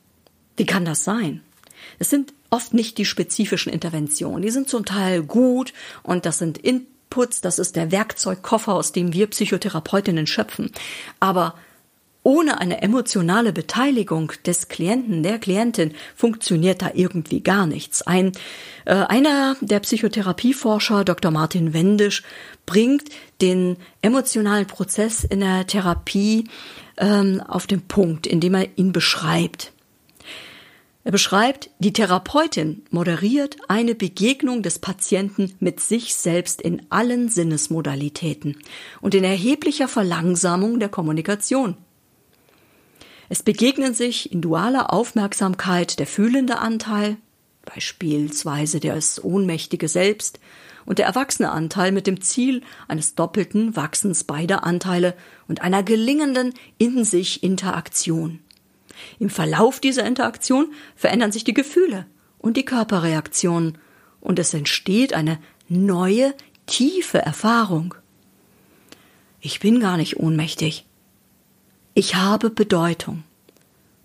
Wie 0.57 0.65
kann 0.65 0.85
das 0.85 1.03
sein? 1.03 1.41
Es 1.99 2.09
sind 2.09 2.33
oft 2.49 2.73
nicht 2.73 2.97
die 2.97 3.05
spezifischen 3.05 3.71
Interventionen. 3.71 4.41
Die 4.41 4.51
sind 4.51 4.69
zum 4.69 4.85
Teil 4.85 5.23
gut 5.23 5.73
und 6.01 6.25
das 6.25 6.39
sind 6.39 6.59
Inputs, 7.13 7.41
das 7.41 7.59
ist 7.59 7.75
der 7.75 7.91
Werkzeugkoffer, 7.91 8.73
aus 8.73 8.91
dem 8.91 9.13
wir 9.13 9.27
Psychotherapeutinnen 9.27 10.25
schöpfen. 10.25 10.71
Aber 11.19 11.53
ohne 12.23 12.59
eine 12.59 12.81
emotionale 12.81 13.53
Beteiligung 13.53 14.31
des 14.47 14.67
Klienten, 14.67 15.21
der 15.21 15.37
Klientin, 15.37 15.93
funktioniert 16.15 16.81
da 16.81 16.89
irgendwie 16.93 17.41
gar 17.41 17.67
nichts. 17.67 18.01
Ein, 18.01 18.31
äh, 18.85 18.93
einer 18.93 19.57
der 19.61 19.79
Psychotherapieforscher, 19.81 21.03
Dr. 21.03 21.31
Martin 21.31 21.73
Wendisch, 21.73 22.23
bringt 22.65 23.09
den 23.41 23.77
emotionalen 24.01 24.65
Prozess 24.65 25.23
in 25.23 25.41
der 25.41 25.67
Therapie 25.67 26.45
äh, 26.45 26.49
ähm, 26.97 27.41
auf 27.47 27.67
den 27.67 27.81
Punkt, 27.81 28.27
indem 28.27 28.55
er 28.55 28.67
ihn 28.77 28.91
beschreibt. 28.91 29.72
Er 31.05 31.11
beschreibt, 31.11 31.69
die 31.79 31.91
Therapeutin 31.91 32.83
moderiert 32.89 33.57
eine 33.67 33.93
Begegnung 33.93 34.63
des 34.63 34.79
Patienten 34.79 35.53
mit 35.59 35.81
sich 35.81 36.15
selbst 36.15 36.61
in 36.61 36.81
allen 36.89 37.27
Sinnesmodalitäten 37.27 38.57
und 39.01 39.13
in 39.13 39.25
erheblicher 39.25 39.89
Verlangsamung 39.89 40.79
der 40.79 40.89
Kommunikation. 40.89 41.75
Es 43.27 43.43
begegnen 43.43 43.93
sich 43.93 44.31
in 44.31 44.41
dualer 44.41 44.93
Aufmerksamkeit 44.93 45.99
der 45.99 46.07
fühlende 46.07 46.59
Anteil, 46.59 47.17
beispielsweise 47.65 48.79
das 48.79 49.21
ohnmächtige 49.23 49.87
Selbst, 49.89 50.39
und 50.85 50.99
der 50.99 51.05
erwachsene 51.05 51.51
Anteil 51.51 51.91
mit 51.91 52.07
dem 52.07 52.21
Ziel 52.21 52.61
eines 52.87 53.15
doppelten 53.15 53.75
Wachsens 53.75 54.25
beider 54.25 54.65
Anteile 54.65 55.15
und 55.47 55.61
einer 55.61 55.81
gelingenden 55.81 56.53
in 56.77 57.05
sich 57.05 57.41
Interaktion. 57.41 58.39
Im 59.19 59.29
Verlauf 59.29 59.79
dieser 59.79 60.05
Interaktion 60.05 60.71
verändern 60.95 61.31
sich 61.31 61.43
die 61.43 61.53
Gefühle 61.53 62.05
und 62.39 62.57
die 62.57 62.65
Körperreaktionen 62.65 63.77
und 64.19 64.39
es 64.39 64.53
entsteht 64.53 65.13
eine 65.13 65.39
neue, 65.67 66.33
tiefe 66.65 67.19
Erfahrung. 67.19 67.95
Ich 69.41 69.59
bin 69.59 69.79
gar 69.79 69.97
nicht 69.97 70.17
ohnmächtig. 70.17 70.85
Ich 71.93 72.15
habe 72.15 72.49
Bedeutung. 72.49 73.23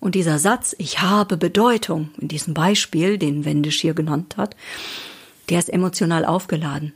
Und 0.00 0.14
dieser 0.14 0.38
Satz, 0.38 0.74
ich 0.78 1.00
habe 1.00 1.36
Bedeutung, 1.36 2.10
in 2.18 2.28
diesem 2.28 2.54
Beispiel, 2.54 3.18
den 3.18 3.44
Wendisch 3.44 3.80
hier 3.80 3.94
genannt 3.94 4.36
hat, 4.36 4.56
der 5.48 5.58
ist 5.58 5.70
emotional 5.70 6.24
aufgeladen. 6.24 6.92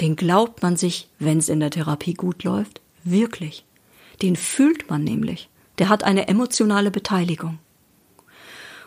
Den 0.00 0.16
glaubt 0.16 0.62
man 0.62 0.76
sich, 0.76 1.08
wenn 1.18 1.38
es 1.38 1.48
in 1.48 1.60
der 1.60 1.70
Therapie 1.70 2.14
gut 2.14 2.44
läuft, 2.44 2.80
wirklich. 3.04 3.64
Den 4.22 4.36
fühlt 4.36 4.88
man 4.88 5.04
nämlich 5.04 5.48
der 5.78 5.88
hat 5.88 6.04
eine 6.04 6.28
emotionale 6.28 6.90
Beteiligung. 6.90 7.58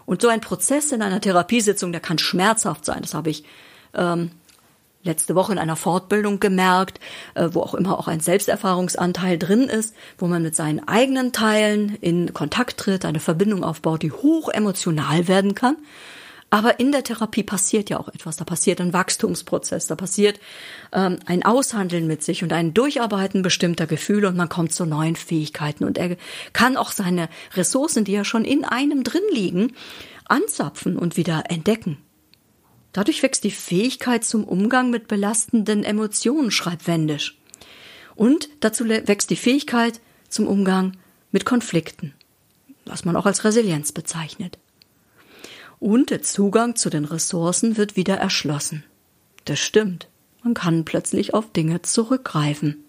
Und 0.05 0.21
so 0.21 0.27
ein 0.27 0.41
Prozess 0.41 0.91
in 0.91 1.01
einer 1.01 1.21
Therapiesitzung, 1.21 1.91
der 1.91 2.01
kann 2.01 2.17
schmerzhaft 2.17 2.85
sein. 2.85 3.01
Das 3.01 3.13
habe 3.13 3.29
ich 3.29 3.45
ähm, 3.93 4.31
letzte 5.03 5.35
Woche 5.35 5.51
in 5.53 5.59
einer 5.59 5.75
Fortbildung 5.75 6.39
gemerkt, 6.39 6.99
äh, 7.33 7.49
wo 7.51 7.61
auch 7.61 7.75
immer 7.75 7.97
auch 7.97 8.07
ein 8.07 8.19
Selbsterfahrungsanteil 8.19 9.37
drin 9.37 9.63
ist, 9.63 9.95
wo 10.17 10.27
man 10.27 10.43
mit 10.43 10.55
seinen 10.55 10.87
eigenen 10.87 11.31
Teilen 11.31 11.95
in 12.01 12.33
Kontakt 12.33 12.77
tritt, 12.77 13.05
eine 13.05 13.19
Verbindung 13.19 13.63
aufbaut, 13.63 14.03
die 14.03 14.11
hoch 14.11 14.49
emotional 14.49 15.27
werden 15.27 15.55
kann. 15.55 15.77
Aber 16.53 16.81
in 16.81 16.91
der 16.91 17.05
Therapie 17.05 17.43
passiert 17.43 17.89
ja 17.89 17.97
auch 17.97 18.09
etwas. 18.09 18.35
Da 18.35 18.43
passiert 18.43 18.81
ein 18.81 18.91
Wachstumsprozess, 18.91 19.87
da 19.87 19.95
passiert 19.95 20.37
ähm, 20.91 21.17
ein 21.25 21.43
Aushandeln 21.43 22.07
mit 22.07 22.23
sich 22.23 22.43
und 22.43 22.51
ein 22.51 22.73
Durcharbeiten 22.73 23.41
bestimmter 23.41 23.87
Gefühle 23.87 24.27
und 24.27 24.35
man 24.35 24.49
kommt 24.49 24.73
zu 24.73 24.85
neuen 24.85 25.15
Fähigkeiten. 25.15 25.85
Und 25.85 25.97
er 25.97 26.17
kann 26.51 26.75
auch 26.75 26.91
seine 26.91 27.29
Ressourcen, 27.53 28.03
die 28.03 28.11
ja 28.11 28.25
schon 28.25 28.43
in 28.43 28.65
einem 28.65 29.05
drin 29.05 29.23
liegen, 29.31 29.73
anzapfen 30.25 30.97
und 30.97 31.15
wieder 31.15 31.45
entdecken. 31.49 31.97
Dadurch 32.91 33.23
wächst 33.23 33.45
die 33.45 33.51
Fähigkeit 33.51 34.25
zum 34.25 34.43
Umgang 34.43 34.89
mit 34.89 35.07
belastenden 35.07 35.85
Emotionen, 35.85 36.51
schreibt 36.51 36.85
Wendisch. 36.85 37.37
Und 38.15 38.49
dazu 38.59 38.89
wächst 38.89 39.29
die 39.29 39.37
Fähigkeit 39.37 40.01
zum 40.27 40.47
Umgang 40.47 40.97
mit 41.31 41.45
Konflikten, 41.45 42.13
was 42.83 43.05
man 43.05 43.15
auch 43.15 43.25
als 43.25 43.45
Resilienz 43.45 43.93
bezeichnet 43.93 44.57
und 45.81 46.11
der 46.11 46.21
Zugang 46.21 46.75
zu 46.75 46.89
den 46.89 47.05
Ressourcen 47.05 47.75
wird 47.75 47.97
wieder 47.97 48.15
erschlossen. 48.15 48.83
Das 49.45 49.59
stimmt. 49.59 50.07
Man 50.43 50.53
kann 50.53 50.85
plötzlich 50.85 51.33
auf 51.33 51.51
Dinge 51.51 51.81
zurückgreifen. 51.81 52.85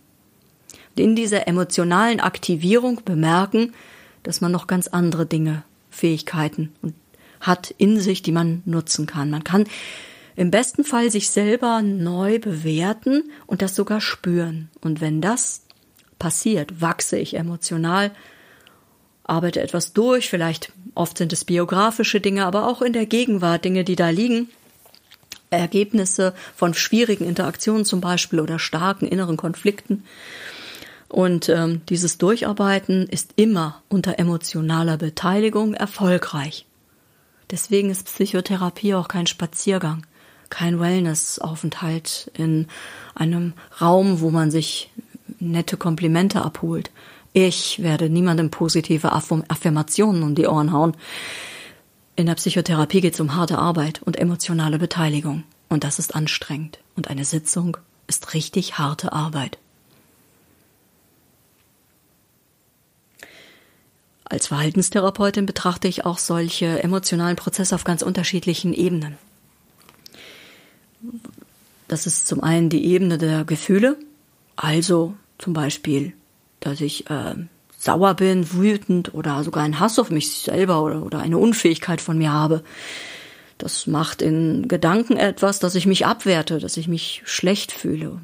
in 0.95 1.17
dieser 1.17 1.49
emotionalen 1.49 2.21
Aktivierung 2.21 3.01
bemerken, 3.03 3.73
dass 4.23 4.43
man 4.43 4.53
noch 4.53 4.67
ganz 4.67 4.89
andere 4.89 5.25
Dinge, 5.25 5.65
Fähigkeiten 5.91 6.71
und 6.83 6.95
hat 7.41 7.75
in 7.79 7.99
sich, 7.99 8.21
die 8.21 8.31
man 8.31 8.63
nutzen 8.67 9.07
kann. 9.07 9.31
Man 9.31 9.43
kann 9.43 9.65
im 10.37 10.51
besten 10.51 10.85
Fall 10.85 11.11
sich 11.11 11.31
selber 11.31 11.81
neu 11.81 12.39
bewerten 12.39 13.25
und 13.47 13.63
das 13.63 13.75
sogar 13.75 14.03
spüren. 14.03 14.69
Und 14.83 15.01
wenn 15.01 15.23
das 15.23 15.63
passiert, 16.19 16.83
wachse 16.83 17.19
ich 17.19 17.35
emotional, 17.35 18.11
arbeite 19.25 19.61
etwas 19.61 19.93
durch, 19.93 20.29
vielleicht 20.29 20.73
Oft 20.95 21.19
sind 21.19 21.33
es 21.33 21.45
biografische 21.45 22.21
Dinge, 22.21 22.45
aber 22.45 22.69
auch 22.69 22.83
in 22.83 22.93
der 22.93 23.07
Gegenwart 23.07 23.65
Dinge, 23.65 23.85
die 23.85 23.97
da 23.97 24.11
liegen. 24.11 24.49
Ergebnisse 25.51 26.35
von 26.55 26.75
schwierigen 26.75 27.27
Interaktionen 27.27 27.85
zum 27.85 28.01
Beispiel 28.01 28.41
oder 28.41 28.59
starken 28.59 29.07
inneren 29.07 29.37
Konflikten. 29.37 30.05
Und 31.09 31.51
ähm, 31.51 31.83
dieses 31.89 32.17
Durcharbeiten 32.17 33.07
ist 33.07 33.35
immer 33.37 33.83
unter 33.91 34.19
emotionaler 34.19 34.97
Beteiligung 34.97 35.75
erfolgreich. 35.75 36.65
Deswegen 37.51 37.91
ist 37.91 38.07
Psychotherapie 38.07 38.95
auch 38.95 39.09
kein 39.09 39.27
Spaziergang, 39.27 40.07
kein 40.49 40.81
Wellness-Aufenthalt 40.81 42.31
in 42.33 42.67
einem 43.15 43.53
Raum, 43.79 44.21
wo 44.23 44.31
man 44.31 44.51
sich 44.51 44.91
nette 45.39 45.77
Komplimente 45.77 46.41
abholt, 46.41 46.91
ich 47.33 47.83
werde 47.83 48.11
niemandem 48.11 48.51
positive 48.51 49.13
Affirmationen 49.13 50.23
um 50.23 50.35
die 50.35 50.47
Ohren 50.47 50.73
hauen. 50.73 50.95
In 52.15 52.27
der 52.27 52.35
Psychotherapie 52.35 53.01
geht 53.01 53.15
es 53.15 53.21
um 53.21 53.35
harte 53.35 53.59
Arbeit 53.59 54.03
und 54.03 54.19
emotionale 54.19 54.79
Beteiligung. 54.79 55.45
Und 55.69 55.85
das 55.85 55.99
ist 55.99 56.15
anstrengend. 56.15 56.79
Und 56.95 57.09
eine 57.09 57.25
Sitzung 57.25 57.79
ist 58.07 58.35
richtig 58.35 58.77
harte 58.77 59.13
Arbeit. 59.13 59.57
Als 64.25 64.49
Verhaltenstherapeutin 64.49 65.47
betrachte 65.47 65.89
ich 65.89 66.05
auch 66.05 66.19
solche 66.19 66.83
emotionalen 66.83 67.37
Prozesse 67.37 67.75
auf 67.75 67.85
ganz 67.85 68.03
unterschiedlichen 68.03 68.75
Ebenen. 68.75 69.17
Das 71.89 72.07
ist 72.07 72.27
zum 72.27 72.43
einen 72.43 72.69
die 72.69 72.85
Ebene 72.85 73.19
der 73.19 73.45
Gefühle, 73.45 73.99
also 74.57 75.15
zum 75.39 75.53
Beispiel 75.53 76.15
dass 76.63 76.81
ich 76.81 77.09
äh, 77.11 77.35
sauer 77.77 78.15
bin, 78.15 78.53
wütend 78.53 79.13
oder 79.15 79.43
sogar 79.45 79.65
einen 79.65 79.81
Hass 79.81 79.99
auf 79.99 80.11
mich 80.11 80.31
selber 80.31 80.83
oder, 80.83 81.03
oder 81.05 81.19
eine 81.19 81.39
Unfähigkeit 81.39 82.01
von 82.01 82.17
mir 82.17 82.33
habe. 82.33 82.63
Das 83.59 83.87
macht 83.87 84.23
in 84.23 84.69
Gedanken 84.69 85.17
etwas, 85.17 85.59
dass 85.59 85.75
ich 85.75 85.87
mich 85.87 86.07
abwerte, 86.07 86.59
dass 86.59 86.77
ich 86.77 86.89
mich 86.89 87.23
schlecht 87.25 87.73
fühle. 87.73 88.21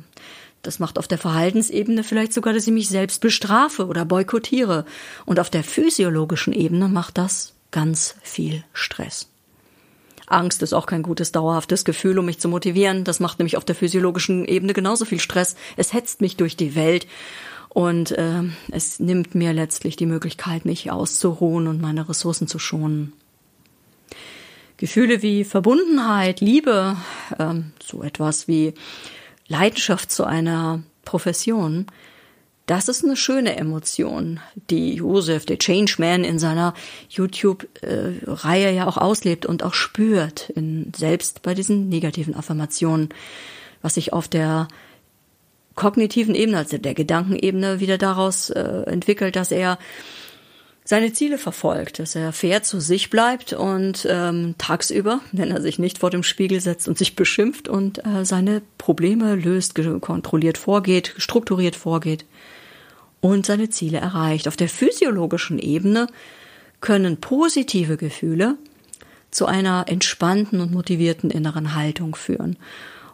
Das 0.62 0.78
macht 0.80 0.98
auf 0.98 1.06
der 1.06 1.18
Verhaltensebene 1.18 2.02
vielleicht 2.02 2.32
sogar, 2.32 2.52
dass 2.52 2.66
ich 2.66 2.72
mich 2.72 2.88
selbst 2.88 3.20
bestrafe 3.20 3.86
oder 3.86 4.04
boykottiere. 4.04 4.84
Und 5.26 5.38
auf 5.38 5.50
der 5.50 5.62
physiologischen 5.62 6.52
Ebene 6.52 6.88
macht 6.88 7.18
das 7.18 7.54
ganz 7.70 8.16
viel 8.22 8.64
Stress. 8.72 9.28
Angst 10.26 10.62
ist 10.62 10.72
auch 10.72 10.86
kein 10.86 11.02
gutes 11.02 11.32
dauerhaftes 11.32 11.84
Gefühl, 11.84 12.18
um 12.18 12.26
mich 12.26 12.38
zu 12.38 12.48
motivieren. 12.48 13.04
Das 13.04 13.20
macht 13.20 13.38
nämlich 13.38 13.56
auf 13.56 13.64
der 13.64 13.74
physiologischen 13.74 14.44
Ebene 14.44 14.72
genauso 14.74 15.04
viel 15.04 15.20
Stress. 15.20 15.56
Es 15.76 15.92
hetzt 15.92 16.20
mich 16.20 16.36
durch 16.36 16.56
die 16.56 16.74
Welt 16.74 17.06
und 17.78 18.10
äh, 18.10 18.42
es 18.72 18.98
nimmt 18.98 19.36
mir 19.36 19.52
letztlich 19.52 19.94
die 19.94 20.04
Möglichkeit, 20.04 20.64
mich 20.64 20.90
auszuruhen 20.90 21.68
und 21.68 21.80
meine 21.80 22.08
Ressourcen 22.08 22.48
zu 22.48 22.58
schonen. 22.58 23.12
Gefühle 24.78 25.22
wie 25.22 25.44
Verbundenheit, 25.44 26.40
Liebe, 26.40 26.96
äh, 27.38 27.54
so 27.80 28.02
etwas 28.02 28.48
wie 28.48 28.74
Leidenschaft 29.46 30.10
zu 30.10 30.24
einer 30.24 30.82
Profession, 31.04 31.86
das 32.66 32.88
ist 32.88 33.04
eine 33.04 33.16
schöne 33.16 33.56
Emotion, 33.56 34.40
die 34.70 34.94
Josef, 34.94 35.46
der 35.46 35.60
Changeman, 35.60 36.24
in 36.24 36.40
seiner 36.40 36.74
YouTube-Reihe 37.10 38.72
ja 38.72 38.88
auch 38.88 38.96
auslebt 38.96 39.46
und 39.46 39.62
auch 39.62 39.74
spürt, 39.74 40.50
in, 40.50 40.92
selbst 40.96 41.42
bei 41.42 41.54
diesen 41.54 41.88
negativen 41.88 42.34
Affirmationen, 42.34 43.10
was 43.82 43.94
sich 43.94 44.12
auf 44.12 44.26
der 44.26 44.66
kognitiven 45.78 46.34
Ebene, 46.34 46.58
also 46.58 46.76
der 46.76 46.94
Gedankenebene, 46.94 47.78
wieder 47.78 47.98
daraus 47.98 48.50
äh, 48.50 48.82
entwickelt, 48.86 49.36
dass 49.36 49.52
er 49.52 49.78
seine 50.84 51.12
Ziele 51.12 51.38
verfolgt, 51.38 52.00
dass 52.00 52.16
er 52.16 52.32
fair 52.32 52.64
zu 52.64 52.80
sich 52.80 53.10
bleibt 53.10 53.52
und 53.52 54.04
ähm, 54.10 54.56
tagsüber, 54.58 55.20
wenn 55.30 55.52
er 55.52 55.60
sich 55.62 55.78
nicht 55.78 55.98
vor 55.98 56.10
dem 56.10 56.24
Spiegel 56.24 56.60
setzt 56.60 56.88
und 56.88 56.98
sich 56.98 57.14
beschimpft 57.14 57.68
und 57.68 58.04
äh, 58.04 58.24
seine 58.24 58.60
Probleme 58.76 59.36
löst, 59.36 59.78
kontrolliert 60.00 60.58
vorgeht, 60.58 61.14
strukturiert 61.16 61.76
vorgeht 61.76 62.24
und 63.20 63.46
seine 63.46 63.70
Ziele 63.70 63.98
erreicht. 63.98 64.48
Auf 64.48 64.56
der 64.56 64.68
physiologischen 64.68 65.60
Ebene 65.60 66.08
können 66.80 67.18
positive 67.18 67.96
Gefühle 67.96 68.56
zu 69.30 69.46
einer 69.46 69.84
entspannten 69.86 70.60
und 70.60 70.72
motivierten 70.72 71.30
inneren 71.30 71.76
Haltung 71.76 72.16
führen. 72.16 72.56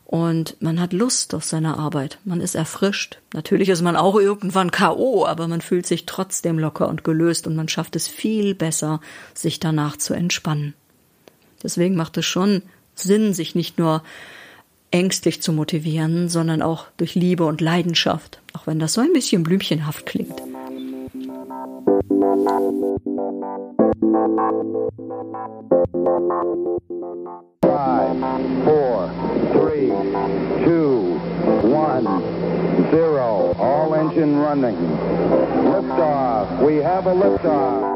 Und 0.04 0.56
man 0.60 0.80
hat 0.80 0.92
Lust 0.92 1.34
auf 1.34 1.44
seine 1.44 1.78
Arbeit. 1.78 2.18
Man 2.24 2.40
ist 2.40 2.54
erfrischt. 2.54 3.18
Natürlich 3.32 3.70
ist 3.70 3.82
man 3.82 3.96
auch 3.96 4.16
irgendwann 4.16 4.70
K.O., 4.70 5.24
aber 5.24 5.48
man 5.48 5.60
fühlt 5.60 5.86
sich 5.86 6.06
trotzdem 6.06 6.58
locker 6.58 6.88
und 6.88 7.04
gelöst 7.04 7.46
und 7.46 7.56
man 7.56 7.68
schafft 7.68 7.96
es 7.96 8.06
viel 8.06 8.54
besser, 8.54 9.00
sich 9.32 9.60
danach 9.60 9.96
zu 9.96 10.14
entspannen. 10.14 10.74
Deswegen 11.62 11.96
macht 11.96 12.18
es 12.18 12.26
schon 12.26 12.62
Sinn, 12.94 13.32
sich 13.32 13.54
nicht 13.54 13.78
nur 13.78 14.02
ängstlich 14.90 15.42
zu 15.42 15.52
motivieren, 15.52 16.28
sondern 16.28 16.62
auch 16.62 16.86
durch 16.96 17.14
Liebe 17.14 17.44
und 17.46 17.60
Leidenschaft, 17.60 18.40
auch 18.52 18.66
wenn 18.66 18.78
das 18.78 18.92
so 18.92 19.00
ein 19.00 19.12
bisschen 19.12 19.42
blümchenhaft 19.42 20.06
klingt. 20.06 20.40
Five, 27.62 28.16
four, 28.64 29.10
three, 29.52 29.88
two, 30.64 31.20
one, 31.62 32.04
zero. 32.90 33.54
All 33.58 33.94
engine 33.94 34.38
running. 34.38 34.76
Liftoff. 35.70 36.66
We 36.66 36.82
have 36.82 37.06
a 37.06 37.14
liftoff. 37.14 37.94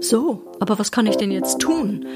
So, 0.00 0.42
aber 0.58 0.78
was 0.78 0.90
kann 0.90 1.06
ich 1.06 1.16
denn 1.16 1.30
jetzt 1.30 1.60
tun? 1.60 2.06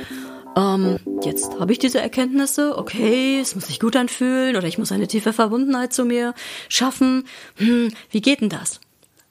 Ähm, 0.57 0.99
jetzt 1.23 1.61
habe 1.61 1.73
ich 1.73 1.79
diese 1.79 2.01
Erkenntnisse, 2.01 2.77
okay, 2.77 3.41
es 3.41 3.55
muss 3.55 3.67
sich 3.67 3.79
gut 3.79 3.95
anfühlen 3.95 4.57
oder 4.57 4.67
ich 4.67 4.79
muss 4.79 4.91
eine 4.91 5.07
tiefe 5.07 5.33
Verbundenheit 5.33 5.93
zu 5.93 6.05
mir 6.05 6.35
schaffen. 6.69 7.25
Hm, 7.57 7.93
wie 8.11 8.21
geht 8.21 8.41
denn 8.41 8.49
das? 8.49 8.81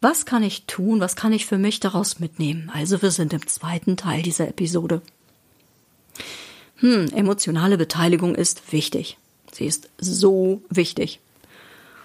Was 0.08 0.28
kann 0.28 0.44
ich 0.44 0.66
tun? 0.68 1.00
Was 1.00 1.16
kann 1.16 1.34
ich 1.34 1.48
für 1.48 1.58
mich 1.58 1.80
daraus 1.80 2.20
mitnehmen? 2.20 2.70
Also 2.72 3.02
wir 3.02 3.10
sind 3.10 3.34
im 3.34 3.48
zweiten 3.48 3.98
Teil 3.98 4.22
dieser 4.22 4.48
Episode. 4.48 5.02
Hm, 6.76 7.08
emotionale 7.16 7.76
Beteiligung 7.76 8.36
ist 8.36 8.72
wichtig. 8.72 9.18
Sie 9.52 9.66
ist 9.66 9.90
so 9.98 10.62
wichtig 10.70 11.22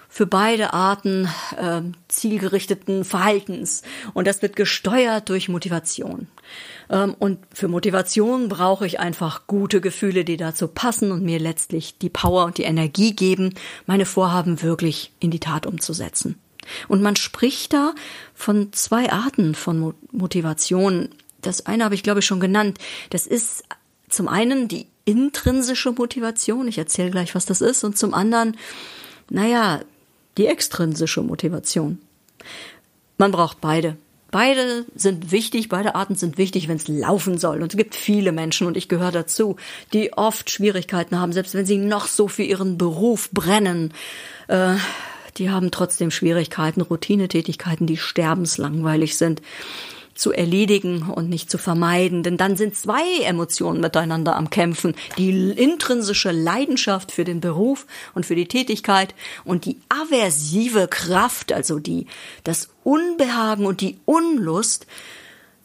für 0.08 0.26
beide 0.26 0.72
Arten 0.72 1.28
äh, 1.58 1.82
zielgerichteten 2.08 3.04
Verhaltens. 3.04 3.82
Und 4.14 4.26
das 4.26 4.40
wird 4.40 4.56
gesteuert 4.56 5.28
durch 5.28 5.50
Motivation. 5.50 6.26
Ähm, 6.88 7.14
und 7.18 7.38
für 7.52 7.68
Motivation 7.68 8.48
brauche 8.48 8.86
ich 8.86 8.98
einfach 8.98 9.46
gute 9.46 9.82
Gefühle, 9.82 10.24
die 10.24 10.38
dazu 10.38 10.68
passen 10.68 11.12
und 11.12 11.22
mir 11.22 11.38
letztlich 11.38 11.98
die 11.98 12.08
Power 12.08 12.46
und 12.46 12.56
die 12.56 12.64
Energie 12.64 13.14
geben, 13.14 13.52
meine 13.84 14.06
Vorhaben 14.06 14.62
wirklich 14.62 15.12
in 15.20 15.30
die 15.30 15.38
Tat 15.38 15.66
umzusetzen. 15.66 16.36
Und 16.88 17.02
man 17.02 17.16
spricht 17.16 17.72
da 17.72 17.94
von 18.34 18.72
zwei 18.72 19.10
Arten 19.12 19.54
von 19.54 19.94
Motivation. 20.12 21.08
Das 21.42 21.66
eine 21.66 21.84
habe 21.84 21.94
ich, 21.94 22.02
glaube 22.02 22.20
ich, 22.20 22.26
schon 22.26 22.40
genannt. 22.40 22.78
Das 23.10 23.26
ist 23.26 23.64
zum 24.08 24.28
einen 24.28 24.68
die 24.68 24.86
intrinsische 25.04 25.92
Motivation. 25.92 26.68
Ich 26.68 26.78
erzähle 26.78 27.10
gleich, 27.10 27.34
was 27.34 27.46
das 27.46 27.60
ist. 27.60 27.84
Und 27.84 27.98
zum 27.98 28.14
anderen, 28.14 28.56
naja, 29.28 29.80
die 30.36 30.46
extrinsische 30.46 31.22
Motivation. 31.22 31.98
Man 33.18 33.32
braucht 33.32 33.60
beide. 33.60 33.96
Beide 34.30 34.86
sind 34.94 35.32
wichtig, 35.32 35.68
beide 35.68 35.96
Arten 35.96 36.14
sind 36.14 36.38
wichtig, 36.38 36.68
wenn 36.68 36.76
es 36.76 36.86
laufen 36.86 37.36
soll. 37.36 37.62
Und 37.62 37.72
es 37.72 37.76
gibt 37.76 37.96
viele 37.96 38.30
Menschen, 38.30 38.66
und 38.68 38.76
ich 38.76 38.88
gehöre 38.88 39.10
dazu, 39.10 39.56
die 39.92 40.12
oft 40.12 40.50
Schwierigkeiten 40.50 41.18
haben, 41.18 41.32
selbst 41.32 41.54
wenn 41.54 41.66
sie 41.66 41.78
noch 41.78 42.06
so 42.06 42.28
für 42.28 42.44
ihren 42.44 42.78
Beruf 42.78 43.30
brennen. 43.32 43.92
Äh, 44.46 44.76
die 45.38 45.50
haben 45.50 45.70
trotzdem 45.70 46.10
Schwierigkeiten, 46.10 46.80
Routinetätigkeiten, 46.80 47.86
die 47.86 47.96
sterbenslangweilig 47.96 49.16
sind 49.16 49.42
zu 50.20 50.32
erledigen 50.32 51.04
und 51.04 51.30
nicht 51.30 51.50
zu 51.50 51.56
vermeiden, 51.56 52.22
denn 52.22 52.36
dann 52.36 52.56
sind 52.56 52.76
zwei 52.76 53.22
Emotionen 53.22 53.80
miteinander 53.80 54.36
am 54.36 54.50
Kämpfen. 54.50 54.94
Die 55.16 55.50
intrinsische 55.50 56.30
Leidenschaft 56.30 57.10
für 57.10 57.24
den 57.24 57.40
Beruf 57.40 57.86
und 58.14 58.26
für 58.26 58.34
die 58.34 58.46
Tätigkeit 58.46 59.14
und 59.44 59.64
die 59.64 59.78
aversive 59.88 60.88
Kraft, 60.88 61.52
also 61.52 61.78
die, 61.78 62.06
das 62.44 62.68
Unbehagen 62.84 63.64
und 63.64 63.80
die 63.80 63.98
Unlust, 64.04 64.86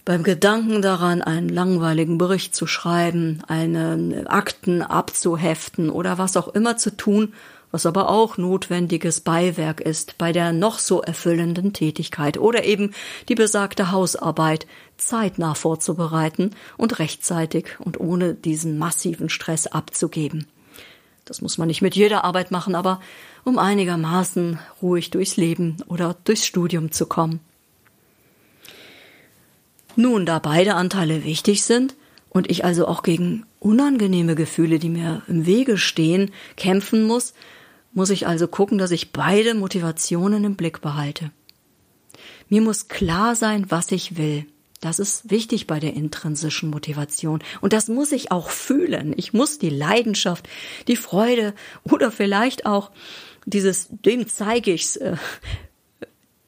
beim 0.05 0.21
Gedanken 0.21 0.83
daran, 0.83 1.23
einen 1.23 1.49
langweiligen 1.49 2.19
Bericht 2.19 2.55
zu 2.55 2.67
schreiben, 2.67 3.41
eine 3.47 4.25
Akten 4.27 4.83
abzuheften 4.83 5.89
oder 5.89 6.19
was 6.19 6.37
auch 6.37 6.49
immer 6.49 6.77
zu 6.77 6.95
tun, 6.95 7.33
was 7.75 7.85
aber 7.85 8.07
auch 8.07 8.37
notwendiges 8.37 9.19
Beiwerk 9.19 9.81
ist 9.81 10.17
bei 10.17 10.31
der 10.31 10.53
noch 10.53 10.79
so 10.79 11.01
erfüllenden 11.01 11.73
Tätigkeit 11.73 12.37
oder 12.37 12.63
eben 12.63 12.93
die 13.27 13.35
besagte 13.35 13.91
Hausarbeit 13.91 14.65
zeitnah 14.95 15.55
vorzubereiten 15.55 16.51
und 16.77 16.99
rechtzeitig 16.99 17.77
und 17.79 17.99
ohne 17.99 18.33
diesen 18.33 18.77
massiven 18.77 19.27
Stress 19.27 19.67
abzugeben. 19.67 20.47
Das 21.25 21.41
muss 21.41 21.57
man 21.57 21.67
nicht 21.67 21.81
mit 21.81 21.97
jeder 21.97 22.23
Arbeit 22.23 22.49
machen, 22.49 22.75
aber 22.75 23.01
um 23.43 23.59
einigermaßen 23.59 24.57
ruhig 24.81 25.11
durchs 25.11 25.35
Leben 25.35 25.75
oder 25.89 26.15
durchs 26.23 26.45
Studium 26.45 26.93
zu 26.93 27.07
kommen. 27.07 27.41
Nun, 29.97 30.25
da 30.25 30.39
beide 30.39 30.75
Anteile 30.75 31.25
wichtig 31.25 31.63
sind 31.63 31.97
und 32.29 32.49
ich 32.49 32.63
also 32.63 32.87
auch 32.87 33.03
gegen 33.03 33.45
unangenehme 33.59 34.35
Gefühle, 34.35 34.79
die 34.79 34.87
mir 34.87 35.23
im 35.27 35.45
Wege 35.45 35.77
stehen, 35.77 36.31
kämpfen 36.55 37.03
muss, 37.03 37.33
muss 37.95 38.11
ich 38.11 38.27
also 38.27 38.47
gucken, 38.47 38.77
dass 38.77 38.91
ich 38.91 39.11
beide 39.11 39.55
Motivationen 39.55 40.43
im 40.43 40.55
Blick 40.55 40.81
behalte. 40.81 41.31
Mir 42.49 42.61
muss 42.61 42.87
klar 42.87 43.35
sein, 43.35 43.65
was 43.69 43.91
ich 43.91 44.17
will. 44.17 44.45
Das 44.81 44.99
ist 44.99 45.31
wichtig 45.31 45.65
bei 45.65 45.79
der 45.79 45.93
intrinsischen 45.93 46.69
Motivation. 46.69 47.41
Und 47.61 47.73
das 47.73 47.87
muss 47.87 48.11
ich 48.11 48.31
auch 48.31 48.49
fühlen. 48.49 49.13
Ich 49.17 49.33
muss 49.33 49.57
die 49.57 49.69
Leidenschaft, 49.69 50.47
die 50.87 50.97
Freude 50.97 51.55
oder 51.83 52.11
vielleicht 52.11 52.67
auch 52.67 52.91
dieses, 53.45 53.87
dem 53.89 54.27
zeige 54.27 54.73
ich's, 54.73 54.97
äh, 54.97 55.15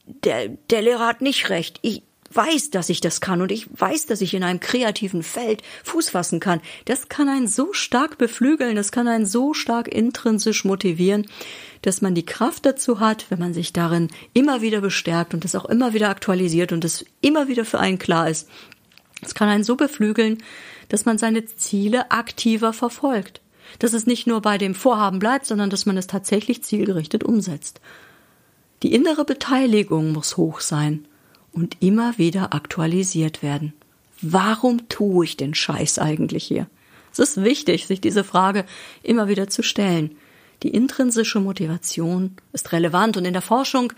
der, 0.05 0.49
der 0.49 0.81
Lehrer 0.81 1.07
hat 1.07 1.21
nicht 1.21 1.49
recht. 1.49 1.79
Ich, 1.81 2.03
weiß, 2.31 2.71
dass 2.71 2.89
ich 2.89 3.01
das 3.01 3.21
kann 3.21 3.41
und 3.41 3.51
ich 3.51 3.67
weiß, 3.73 4.05
dass 4.05 4.21
ich 4.21 4.33
in 4.33 4.43
einem 4.43 4.59
kreativen 4.59 5.23
Feld 5.23 5.61
Fuß 5.83 6.09
fassen 6.09 6.39
kann. 6.39 6.61
Das 6.85 7.09
kann 7.09 7.29
einen 7.29 7.47
so 7.47 7.73
stark 7.73 8.17
beflügeln, 8.17 8.75
das 8.75 8.91
kann 8.91 9.07
einen 9.07 9.25
so 9.25 9.53
stark 9.53 9.87
intrinsisch 9.87 10.65
motivieren, 10.65 11.27
dass 11.81 12.01
man 12.01 12.15
die 12.15 12.25
Kraft 12.25 12.65
dazu 12.65 12.99
hat, 12.99 13.25
wenn 13.29 13.39
man 13.39 13.53
sich 13.53 13.73
darin 13.73 14.09
immer 14.33 14.61
wieder 14.61 14.81
bestärkt 14.81 15.33
und 15.33 15.45
es 15.45 15.55
auch 15.55 15.65
immer 15.65 15.93
wieder 15.93 16.09
aktualisiert 16.09 16.71
und 16.71 16.83
es 16.85 17.05
immer 17.21 17.47
wieder 17.47 17.65
für 17.65 17.79
einen 17.79 17.99
klar 17.99 18.29
ist. 18.29 18.49
Es 19.21 19.33
kann 19.33 19.49
einen 19.49 19.63
so 19.63 19.75
beflügeln, 19.75 20.43
dass 20.89 21.05
man 21.05 21.17
seine 21.17 21.45
Ziele 21.45 22.11
aktiver 22.11 22.73
verfolgt. 22.73 23.41
Dass 23.79 23.93
es 23.93 24.05
nicht 24.05 24.27
nur 24.27 24.41
bei 24.41 24.57
dem 24.57 24.75
Vorhaben 24.75 25.19
bleibt, 25.19 25.45
sondern 25.45 25.69
dass 25.69 25.85
man 25.85 25.97
es 25.97 26.07
tatsächlich 26.07 26.63
zielgerichtet 26.63 27.23
umsetzt. 27.23 27.81
Die 28.83 28.93
innere 28.93 29.25
Beteiligung 29.25 30.13
muss 30.13 30.37
hoch 30.37 30.61
sein 30.61 31.05
und 31.57 31.77
immer 31.79 32.19
wieder 32.19 32.53
aktualisiert 32.53 33.41
werden. 33.41 33.73
Warum 34.21 34.87
tue 34.89 35.25
ich 35.25 35.37
den 35.37 35.55
Scheiß 35.55 35.97
eigentlich 35.97 36.43
hier? 36.43 36.67
Es 37.11 37.17
ist 37.17 37.43
wichtig, 37.43 37.87
sich 37.87 37.99
diese 37.99 38.23
Frage 38.23 38.63
immer 39.01 39.27
wieder 39.27 39.49
zu 39.49 39.63
stellen. 39.63 40.15
Die 40.61 40.69
intrinsische 40.69 41.39
Motivation 41.39 42.35
ist 42.53 42.73
relevant 42.73 43.17
und 43.17 43.25
in 43.25 43.33
der 43.33 43.41
Forschung 43.41 43.91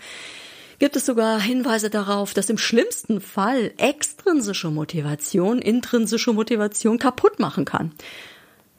gibt 0.78 0.96
es 0.96 1.04
sogar 1.04 1.38
Hinweise 1.38 1.90
darauf, 1.90 2.32
dass 2.32 2.48
im 2.48 2.56
schlimmsten 2.56 3.20
Fall 3.20 3.72
extrinsische 3.76 4.70
Motivation 4.70 5.58
intrinsische 5.58 6.32
Motivation 6.32 6.98
kaputt 6.98 7.38
machen 7.40 7.66
kann. 7.66 7.92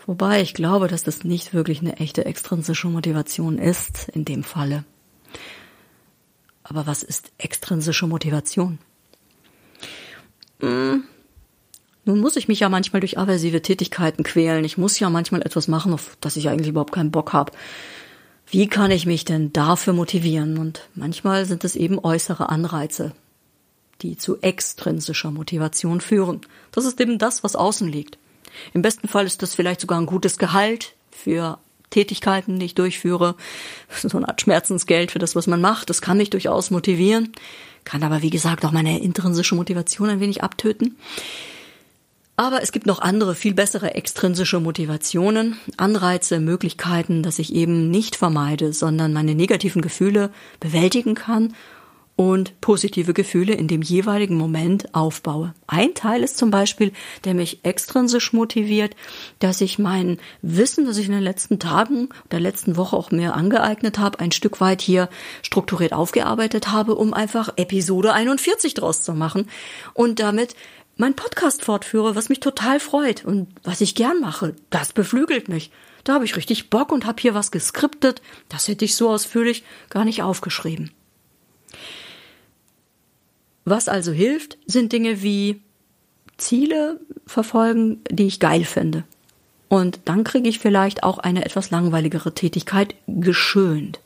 Wobei 0.07 0.41
ich 0.41 0.55
glaube, 0.55 0.87
dass 0.87 1.03
das 1.03 1.23
nicht 1.23 1.53
wirklich 1.53 1.81
eine 1.81 1.97
echte 1.97 2.25
extrinsische 2.25 2.87
Motivation 2.87 3.59
ist 3.59 4.09
in 4.09 4.25
dem 4.25 4.43
Falle. 4.43 4.85
Aber 6.71 6.87
was 6.87 7.03
ist 7.03 7.33
extrinsische 7.37 8.07
Motivation? 8.07 8.79
Hm. 10.61 11.03
Nun 12.05 12.19
muss 12.21 12.37
ich 12.37 12.47
mich 12.47 12.61
ja 12.61 12.69
manchmal 12.69 13.01
durch 13.01 13.17
aversive 13.17 13.61
Tätigkeiten 13.61 14.23
quälen. 14.23 14.63
Ich 14.63 14.77
muss 14.77 14.97
ja 14.97 15.09
manchmal 15.09 15.41
etwas 15.41 15.67
machen, 15.67 15.91
auf 15.91 16.15
das 16.21 16.37
ich 16.37 16.47
eigentlich 16.47 16.69
überhaupt 16.69 16.93
keinen 16.93 17.11
Bock 17.11 17.33
habe. 17.33 17.51
Wie 18.47 18.69
kann 18.69 18.89
ich 18.89 19.05
mich 19.05 19.25
denn 19.25 19.51
dafür 19.51 19.91
motivieren? 19.91 20.57
Und 20.57 20.87
manchmal 20.95 21.43
sind 21.45 21.65
es 21.65 21.75
eben 21.75 21.99
äußere 21.99 22.47
Anreize, 22.47 23.11
die 24.01 24.15
zu 24.15 24.39
extrinsischer 24.39 25.31
Motivation 25.31 25.99
führen. 25.99 26.39
Das 26.71 26.85
ist 26.85 27.01
eben 27.01 27.17
das, 27.17 27.43
was 27.43 27.57
außen 27.57 27.89
liegt. 27.89 28.17
Im 28.73 28.81
besten 28.81 29.09
Fall 29.09 29.25
ist 29.25 29.41
das 29.41 29.55
vielleicht 29.55 29.81
sogar 29.81 29.99
ein 29.99 30.05
gutes 30.05 30.37
Gehalt 30.37 30.93
für 31.11 31.59
Tätigkeiten, 31.91 32.57
die 32.57 32.65
ich 32.65 32.75
durchführe, 32.75 33.35
so 33.89 34.17
eine 34.17 34.27
Art 34.27 34.41
Schmerzensgeld 34.41 35.11
für 35.11 35.19
das, 35.19 35.35
was 35.35 35.45
man 35.45 35.61
macht. 35.61 35.91
Das 35.91 36.01
kann 36.01 36.17
mich 36.17 36.31
durchaus 36.31 36.71
motivieren, 36.71 37.31
kann 37.83 38.01
aber, 38.01 38.23
wie 38.23 38.31
gesagt, 38.31 38.65
auch 38.65 38.71
meine 38.71 38.99
intrinsische 38.99 39.53
Motivation 39.55 40.09
ein 40.09 40.19
wenig 40.19 40.43
abtöten. 40.43 40.97
Aber 42.37 42.63
es 42.63 42.71
gibt 42.71 42.87
noch 42.87 42.99
andere, 43.01 43.35
viel 43.35 43.53
bessere 43.53 43.93
extrinsische 43.93 44.59
Motivationen, 44.59 45.57
Anreize, 45.77 46.39
Möglichkeiten, 46.39 47.21
dass 47.21 47.37
ich 47.37 47.53
eben 47.53 47.91
nicht 47.91 48.15
vermeide, 48.15 48.73
sondern 48.73 49.13
meine 49.13 49.35
negativen 49.35 49.83
Gefühle 49.83 50.31
bewältigen 50.59 51.13
kann 51.13 51.53
und 52.21 52.61
positive 52.61 53.15
Gefühle 53.15 53.55
in 53.55 53.67
dem 53.67 53.81
jeweiligen 53.81 54.37
Moment 54.37 54.93
aufbaue. 54.93 55.55
Ein 55.65 55.95
Teil 55.95 56.21
ist 56.21 56.37
zum 56.37 56.51
Beispiel, 56.51 56.91
der 57.23 57.33
mich 57.33 57.65
extrinsisch 57.65 58.31
motiviert, 58.31 58.95
dass 59.39 59.59
ich 59.59 59.79
mein 59.79 60.19
Wissen, 60.43 60.85
das 60.85 60.99
ich 60.99 61.07
in 61.07 61.13
den 61.13 61.23
letzten 61.23 61.57
Tagen 61.57 62.09
oder 62.27 62.39
letzten 62.39 62.77
Woche 62.77 62.95
auch 62.95 63.09
mir 63.09 63.33
angeeignet 63.33 63.97
habe, 63.97 64.19
ein 64.19 64.31
Stück 64.31 64.61
weit 64.61 64.83
hier 64.83 65.09
strukturiert 65.41 65.93
aufgearbeitet 65.93 66.67
habe, 66.71 66.93
um 66.93 67.15
einfach 67.15 67.53
Episode 67.55 68.13
41 68.13 68.75
draus 68.75 69.01
zu 69.01 69.13
machen 69.13 69.49
und 69.95 70.19
damit 70.19 70.55
mein 70.97 71.15
Podcast 71.15 71.65
fortführe, 71.65 72.15
was 72.15 72.29
mich 72.29 72.39
total 72.39 72.79
freut 72.79 73.25
und 73.25 73.47
was 73.63 73.81
ich 73.81 73.95
gern 73.95 74.21
mache. 74.21 74.55
Das 74.69 74.93
beflügelt 74.93 75.49
mich. 75.49 75.71
Da 76.03 76.13
habe 76.13 76.25
ich 76.25 76.35
richtig 76.35 76.69
Bock 76.69 76.91
und 76.91 77.07
habe 77.07 77.19
hier 77.19 77.33
was 77.33 77.49
geskriptet. 77.49 78.21
Das 78.47 78.67
hätte 78.67 78.85
ich 78.85 78.95
so 78.95 79.09
ausführlich 79.09 79.63
gar 79.89 80.05
nicht 80.05 80.21
aufgeschrieben. 80.21 80.91
Was 83.65 83.87
also 83.87 84.11
hilft, 84.11 84.57
sind 84.65 84.91
Dinge 84.91 85.21
wie 85.21 85.61
Ziele 86.37 86.99
verfolgen, 87.27 88.01
die 88.09 88.27
ich 88.27 88.39
geil 88.39 88.63
finde. 88.65 89.03
Und 89.69 89.99
dann 90.05 90.23
kriege 90.23 90.49
ich 90.49 90.59
vielleicht 90.59 91.03
auch 91.03 91.19
eine 91.19 91.45
etwas 91.45 91.71
langweiligere 91.71 92.33
Tätigkeit 92.33 92.95
geschönt. 93.07 93.99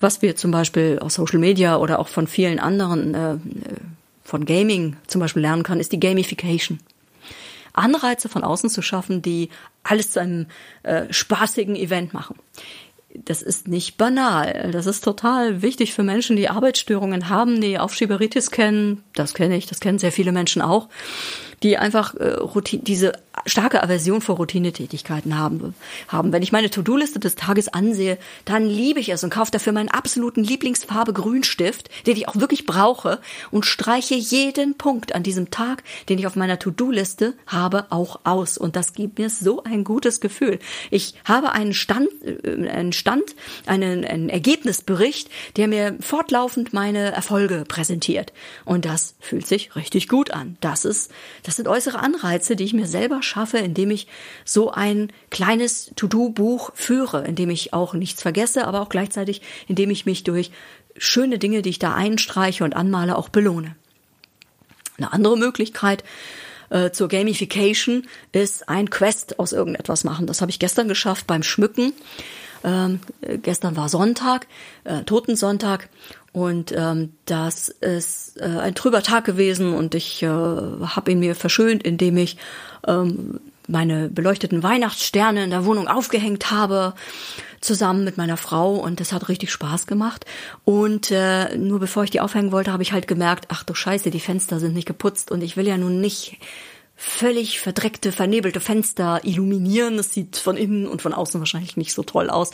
Was 0.00 0.20
wir 0.20 0.36
zum 0.36 0.50
Beispiel 0.50 0.98
aus 1.00 1.14
Social 1.14 1.38
Media 1.38 1.76
oder 1.76 2.00
auch 2.00 2.08
von 2.08 2.26
vielen 2.26 2.58
anderen, 2.58 3.14
äh, 3.14 3.36
von 4.24 4.44
Gaming 4.44 4.96
zum 5.06 5.20
Beispiel 5.20 5.42
lernen 5.42 5.62
kann, 5.62 5.80
ist 5.80 5.92
die 5.92 6.00
Gamification. 6.00 6.80
Anreize 7.72 8.28
von 8.28 8.44
außen 8.44 8.68
zu 8.68 8.82
schaffen, 8.82 9.22
die 9.22 9.48
alles 9.84 10.10
zu 10.10 10.20
einem 10.20 10.46
äh, 10.82 11.10
spaßigen 11.10 11.76
Event 11.76 12.12
machen 12.12 12.34
das 13.14 13.42
ist 13.42 13.68
nicht 13.68 13.96
banal. 13.98 14.70
Das 14.72 14.86
ist 14.86 15.04
total 15.04 15.62
wichtig 15.62 15.92
für 15.92 16.02
Menschen, 16.02 16.36
die 16.36 16.48
Arbeitsstörungen 16.48 17.28
haben, 17.28 17.60
die 17.60 17.78
Aufschieberitis 17.78 18.50
kennen. 18.50 19.02
Das 19.14 19.34
kenne 19.34 19.56
ich, 19.56 19.66
das 19.66 19.80
kennen 19.80 19.98
sehr 19.98 20.12
viele 20.12 20.32
Menschen 20.32 20.62
auch 20.62 20.88
die 21.62 21.78
einfach 21.78 22.14
äh, 22.14 22.34
Routine, 22.34 22.82
diese 22.82 23.12
starke 23.46 23.82
Aversion 23.82 24.20
vor 24.20 24.36
Routinetätigkeiten 24.36 25.38
haben, 25.38 25.74
haben. 26.08 26.32
Wenn 26.32 26.42
ich 26.42 26.52
meine 26.52 26.70
To-Do-Liste 26.70 27.18
des 27.18 27.34
Tages 27.34 27.68
ansehe, 27.68 28.18
dann 28.44 28.66
liebe 28.66 29.00
ich 29.00 29.08
es 29.08 29.24
und 29.24 29.30
kaufe 29.30 29.50
dafür 29.50 29.72
meinen 29.72 29.88
absoluten 29.88 30.44
Lieblingsfarbe 30.44 31.12
Grünstift, 31.12 31.88
den 32.06 32.16
ich 32.16 32.28
auch 32.28 32.36
wirklich 32.36 32.66
brauche 32.66 33.20
und 33.50 33.66
streiche 33.66 34.14
jeden 34.14 34.76
Punkt 34.76 35.14
an 35.14 35.22
diesem 35.22 35.50
Tag, 35.50 35.82
den 36.08 36.18
ich 36.18 36.26
auf 36.26 36.36
meiner 36.36 36.58
To-Do-Liste 36.58 37.34
habe, 37.46 37.86
auch 37.90 38.20
aus. 38.24 38.58
Und 38.58 38.76
das 38.76 38.92
gibt 38.92 39.18
mir 39.18 39.30
so 39.30 39.62
ein 39.64 39.84
gutes 39.84 40.20
Gefühl. 40.20 40.58
Ich 40.90 41.14
habe 41.24 41.52
einen 41.52 41.74
Stand, 41.74 42.08
äh, 42.22 42.68
einen 42.68 42.92
Stand, 42.92 43.34
einen, 43.66 44.04
einen 44.04 44.28
Ergebnisbericht, 44.28 45.30
der 45.56 45.68
mir 45.68 45.96
fortlaufend 46.00 46.72
meine 46.72 47.12
Erfolge 47.12 47.64
präsentiert. 47.66 48.32
Und 48.64 48.84
das 48.84 49.14
fühlt 49.20 49.46
sich 49.46 49.74
richtig 49.74 50.08
gut 50.08 50.30
an. 50.30 50.56
Das 50.60 50.84
ist, 50.84 51.10
das 51.42 51.51
das 51.52 51.58
sind 51.58 51.68
äußere 51.68 51.98
Anreize, 51.98 52.56
die 52.56 52.64
ich 52.64 52.72
mir 52.72 52.86
selber 52.86 53.22
schaffe, 53.22 53.58
indem 53.58 53.90
ich 53.90 54.06
so 54.42 54.70
ein 54.70 55.12
kleines 55.28 55.92
To-Do-Buch 55.96 56.70
führe, 56.74 57.26
indem 57.26 57.50
ich 57.50 57.74
auch 57.74 57.92
nichts 57.92 58.22
vergesse, 58.22 58.66
aber 58.66 58.80
auch 58.80 58.88
gleichzeitig, 58.88 59.42
indem 59.68 59.90
ich 59.90 60.06
mich 60.06 60.24
durch 60.24 60.50
schöne 60.96 61.38
Dinge, 61.38 61.60
die 61.60 61.68
ich 61.68 61.78
da 61.78 61.92
einstreiche 61.92 62.64
und 62.64 62.74
anmale, 62.74 63.16
auch 63.16 63.28
belohne. 63.28 63.76
Eine 64.96 65.12
andere 65.12 65.36
Möglichkeit 65.36 66.04
äh, 66.70 66.90
zur 66.90 67.08
Gamification 67.08 68.08
ist 68.32 68.70
ein 68.70 68.88
Quest 68.88 69.38
aus 69.38 69.52
irgendetwas 69.52 70.04
machen. 70.04 70.26
Das 70.26 70.40
habe 70.40 70.50
ich 70.50 70.58
gestern 70.58 70.88
geschafft 70.88 71.26
beim 71.26 71.42
Schmücken. 71.42 71.92
Ähm, 72.64 73.00
gestern 73.42 73.76
war 73.76 73.88
Sonntag, 73.88 74.46
äh, 74.84 75.02
Totensonntag. 75.02 75.88
Und 76.32 76.72
ähm, 76.74 77.12
das 77.26 77.68
ist 77.68 78.40
äh, 78.40 78.44
ein 78.44 78.74
trüber 78.74 79.02
Tag 79.02 79.24
gewesen. 79.24 79.74
Und 79.74 79.94
ich 79.94 80.22
äh, 80.22 80.26
habe 80.28 81.12
ihn 81.12 81.20
mir 81.20 81.34
verschönt, 81.34 81.82
indem 81.82 82.16
ich 82.16 82.38
ähm, 82.86 83.40
meine 83.68 84.08
beleuchteten 84.08 84.62
Weihnachtssterne 84.62 85.44
in 85.44 85.50
der 85.50 85.64
Wohnung 85.64 85.88
aufgehängt 85.88 86.50
habe, 86.50 86.94
zusammen 87.60 88.04
mit 88.04 88.16
meiner 88.16 88.36
Frau. 88.36 88.74
Und 88.74 89.00
das 89.00 89.12
hat 89.12 89.28
richtig 89.28 89.52
Spaß 89.52 89.86
gemacht. 89.86 90.24
Und 90.64 91.10
äh, 91.10 91.56
nur 91.56 91.80
bevor 91.80 92.04
ich 92.04 92.10
die 92.10 92.20
aufhängen 92.20 92.52
wollte, 92.52 92.72
habe 92.72 92.82
ich 92.82 92.92
halt 92.92 93.06
gemerkt, 93.06 93.46
ach 93.48 93.62
du 93.62 93.74
Scheiße, 93.74 94.10
die 94.10 94.20
Fenster 94.20 94.58
sind 94.58 94.74
nicht 94.74 94.88
geputzt. 94.88 95.30
Und 95.30 95.42
ich 95.42 95.56
will 95.56 95.68
ja 95.68 95.76
nun 95.76 96.00
nicht 96.00 96.38
völlig 97.02 97.58
verdreckte, 97.58 98.12
vernebelte 98.12 98.60
Fenster 98.60 99.20
illuminieren. 99.24 99.96
Das 99.96 100.12
sieht 100.12 100.36
von 100.36 100.56
innen 100.56 100.86
und 100.86 101.02
von 101.02 101.12
außen 101.12 101.40
wahrscheinlich 101.40 101.76
nicht 101.76 101.92
so 101.92 102.04
toll 102.04 102.30
aus. 102.30 102.52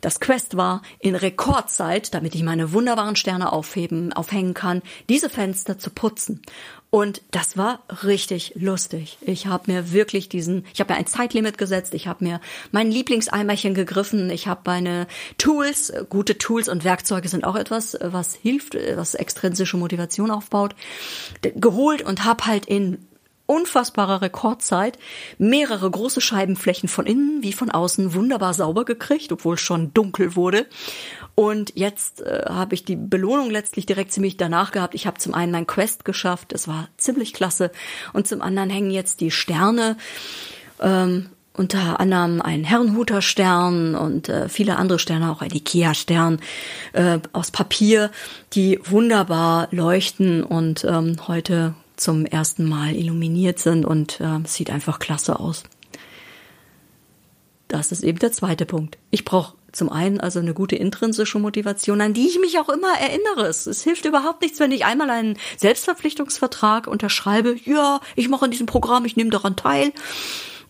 Das 0.00 0.18
Quest 0.18 0.56
war, 0.56 0.80
in 0.98 1.14
Rekordzeit, 1.14 2.14
damit 2.14 2.34
ich 2.34 2.42
meine 2.42 2.72
wunderbaren 2.72 3.16
Sterne 3.16 3.52
aufheben, 3.52 4.12
aufhängen 4.14 4.54
kann, 4.54 4.80
diese 5.10 5.28
Fenster 5.28 5.78
zu 5.78 5.90
putzen. 5.90 6.40
Und 6.88 7.22
das 7.30 7.56
war 7.56 7.84
richtig 8.02 8.54
lustig. 8.56 9.18
Ich 9.20 9.46
habe 9.46 9.70
mir 9.70 9.92
wirklich 9.92 10.28
diesen, 10.28 10.64
ich 10.72 10.80
habe 10.80 10.92
mir 10.92 10.98
ein 10.98 11.06
Zeitlimit 11.06 11.58
gesetzt, 11.58 11.94
ich 11.94 12.08
habe 12.08 12.24
mir 12.24 12.40
mein 12.72 12.90
Lieblingseimerchen 12.90 13.74
gegriffen, 13.74 14.30
ich 14.30 14.48
habe 14.48 14.62
meine 14.64 15.06
Tools, 15.38 15.92
gute 16.08 16.38
Tools 16.38 16.68
und 16.68 16.82
Werkzeuge 16.82 17.28
sind 17.28 17.44
auch 17.44 17.56
etwas, 17.56 17.96
was 18.00 18.34
hilft, 18.34 18.74
was 18.96 19.14
extrinsische 19.14 19.76
Motivation 19.76 20.30
aufbaut, 20.30 20.74
geholt 21.42 22.02
und 22.02 22.24
habe 22.24 22.46
halt 22.46 22.66
in 22.66 22.98
unfassbarer 23.50 24.22
Rekordzeit 24.22 24.96
mehrere 25.36 25.90
große 25.90 26.20
Scheibenflächen 26.20 26.88
von 26.88 27.04
innen 27.04 27.42
wie 27.42 27.52
von 27.52 27.70
außen 27.70 28.14
wunderbar 28.14 28.54
sauber 28.54 28.84
gekriegt, 28.84 29.32
obwohl 29.32 29.58
schon 29.58 29.92
dunkel 29.92 30.36
wurde. 30.36 30.66
Und 31.34 31.72
jetzt 31.74 32.20
äh, 32.20 32.44
habe 32.48 32.74
ich 32.74 32.84
die 32.84 32.96
Belohnung 32.96 33.50
letztlich 33.50 33.86
direkt 33.86 34.12
ziemlich 34.12 34.36
danach 34.36 34.70
gehabt. 34.70 34.94
Ich 34.94 35.06
habe 35.06 35.18
zum 35.18 35.34
einen 35.34 35.50
mein 35.50 35.66
Quest 35.66 36.04
geschafft, 36.04 36.52
das 36.52 36.68
war 36.68 36.88
ziemlich 36.96 37.32
klasse. 37.32 37.72
Und 38.12 38.28
zum 38.28 38.40
anderen 38.40 38.70
hängen 38.70 38.92
jetzt 38.92 39.20
die 39.20 39.32
Sterne. 39.32 39.96
Ähm, 40.80 41.30
unter 41.52 41.98
anderem 41.98 42.40
ein 42.40 42.62
Herrenhuter-Stern 42.62 43.96
und 43.96 44.28
äh, 44.28 44.48
viele 44.48 44.76
andere 44.76 45.00
Sterne, 45.00 45.30
auch 45.30 45.42
ein 45.42 45.50
Ikea-Stern 45.50 46.40
äh, 46.92 47.18
aus 47.32 47.50
Papier, 47.50 48.10
die 48.52 48.78
wunderbar 48.84 49.66
leuchten 49.72 50.44
und 50.44 50.84
ähm, 50.84 51.16
heute 51.26 51.74
zum 52.00 52.26
ersten 52.26 52.68
Mal 52.68 52.94
illuminiert 52.96 53.58
sind 53.58 53.84
und 53.84 54.20
äh, 54.20 54.38
sieht 54.44 54.70
einfach 54.70 54.98
klasse 54.98 55.38
aus. 55.38 55.64
Das 57.68 57.92
ist 57.92 58.02
eben 58.02 58.18
der 58.18 58.32
zweite 58.32 58.66
Punkt. 58.66 58.98
Ich 59.10 59.24
brauche 59.24 59.54
zum 59.70 59.90
einen 59.90 60.18
also 60.20 60.40
eine 60.40 60.54
gute 60.54 60.74
intrinsische 60.74 61.38
Motivation, 61.38 62.00
an 62.00 62.14
die 62.14 62.26
ich 62.26 62.40
mich 62.40 62.58
auch 62.58 62.68
immer 62.68 62.92
erinnere. 62.98 63.46
Es, 63.46 63.82
hilft 63.82 64.04
überhaupt 64.04 64.42
nichts, 64.42 64.58
wenn 64.58 64.72
ich 64.72 64.84
einmal 64.84 65.10
einen 65.10 65.38
Selbstverpflichtungsvertrag 65.56 66.88
unterschreibe. 66.88 67.54
Ja, 67.64 68.00
ich 68.16 68.28
mache 68.28 68.46
in 68.46 68.50
diesem 68.50 68.66
Programm, 68.66 69.04
ich 69.04 69.16
nehme 69.16 69.30
daran 69.30 69.54
teil 69.54 69.92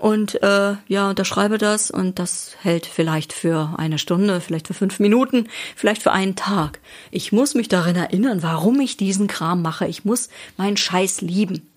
und 0.00 0.42
äh, 0.42 0.76
ja, 0.88 1.10
unterschreibe 1.10 1.58
das 1.58 1.90
und 1.90 2.18
das 2.18 2.56
hält 2.62 2.86
vielleicht 2.86 3.34
für 3.34 3.74
eine 3.76 3.98
Stunde, 3.98 4.40
vielleicht 4.40 4.66
für 4.66 4.74
fünf 4.74 4.98
Minuten, 4.98 5.46
vielleicht 5.76 6.02
für 6.02 6.10
einen 6.10 6.36
Tag. 6.36 6.80
Ich 7.10 7.32
muss 7.32 7.54
mich 7.54 7.68
darin 7.68 7.96
erinnern, 7.96 8.42
warum 8.42 8.80
ich 8.80 8.96
diesen 8.96 9.26
Kram 9.26 9.60
mache. 9.60 9.86
Ich 9.86 10.06
muss 10.06 10.30
meinen 10.56 10.78
Scheiß 10.78 11.20
lieben. 11.20 11.70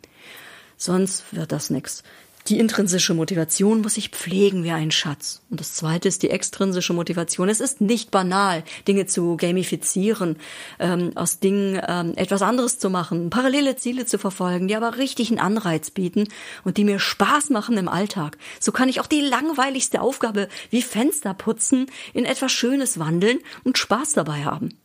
Sonst 0.77 1.25
wird 1.33 1.51
das 1.51 1.69
nix. 1.69 2.01
Die 2.49 2.59
intrinsische 2.59 3.13
Motivation 3.13 3.81
muss 3.81 3.95
ich 3.95 4.09
pflegen 4.09 4.65
wie 4.65 4.71
ein 4.71 4.91
Schatz. 4.91 5.41
Und 5.49 5.61
das 5.61 5.75
zweite 5.75 6.09
ist 6.09 6.23
die 6.23 6.29
extrinsische 6.29 6.91
Motivation. 6.91 7.47
Es 7.47 7.61
ist 7.61 7.79
nicht 7.79 8.11
banal, 8.11 8.63
Dinge 8.85 9.05
zu 9.05 9.37
gamifizieren, 9.37 10.35
ähm, 10.77 11.13
aus 11.15 11.39
Dingen 11.39 11.81
ähm, 11.87 12.11
etwas 12.17 12.41
anderes 12.41 12.79
zu 12.79 12.89
machen, 12.89 13.29
parallele 13.29 13.77
Ziele 13.77 14.05
zu 14.05 14.17
verfolgen, 14.17 14.67
die 14.67 14.75
aber 14.75 14.97
richtig 14.97 15.29
einen 15.29 15.39
Anreiz 15.39 15.89
bieten 15.89 16.27
und 16.65 16.75
die 16.75 16.83
mir 16.83 16.99
Spaß 16.99 17.49
machen 17.49 17.77
im 17.77 17.87
Alltag. 17.87 18.37
So 18.59 18.73
kann 18.73 18.89
ich 18.89 18.99
auch 18.99 19.07
die 19.07 19.21
langweiligste 19.21 20.01
Aufgabe 20.01 20.49
wie 20.69 20.81
Fenster 20.81 21.33
putzen 21.33 21.85
in 22.13 22.25
etwas 22.25 22.51
Schönes 22.51 22.99
wandeln 22.99 23.39
und 23.63 23.77
Spaß 23.77 24.13
dabei 24.13 24.43
haben. 24.43 24.77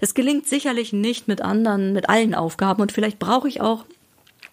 Das 0.00 0.14
gelingt 0.14 0.48
sicherlich 0.48 0.92
nicht 0.92 1.28
mit 1.28 1.42
anderen, 1.42 1.92
mit 1.92 2.08
allen 2.08 2.34
Aufgaben 2.34 2.82
und 2.82 2.90
vielleicht 2.90 3.20
brauche 3.20 3.46
ich 3.46 3.60
auch 3.60 3.84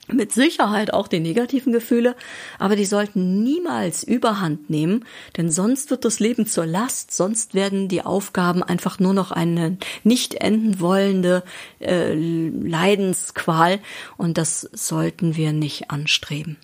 mit 0.07 0.31
Sicherheit 0.31 0.93
auch 0.93 1.07
die 1.07 1.19
negativen 1.19 1.73
Gefühle, 1.73 2.15
aber 2.59 2.75
die 2.75 2.85
sollten 2.85 3.43
niemals 3.43 4.03
überhand 4.03 4.69
nehmen, 4.69 5.05
denn 5.37 5.49
sonst 5.49 5.89
wird 5.89 6.05
das 6.05 6.19
Leben 6.19 6.45
zur 6.45 6.65
Last, 6.65 7.11
sonst 7.11 7.53
werden 7.53 7.87
die 7.87 8.03
Aufgaben 8.03 8.61
einfach 8.63 8.99
nur 8.99 9.13
noch 9.13 9.31
eine 9.31 9.77
nicht 10.03 10.35
enden 10.35 10.79
wollende 10.79 11.43
äh, 11.79 12.13
Leidensqual 12.13 13.79
und 14.17 14.37
das 14.37 14.61
sollten 14.73 15.35
wir 15.35 15.53
nicht 15.53 15.91
anstreben. 15.91 16.57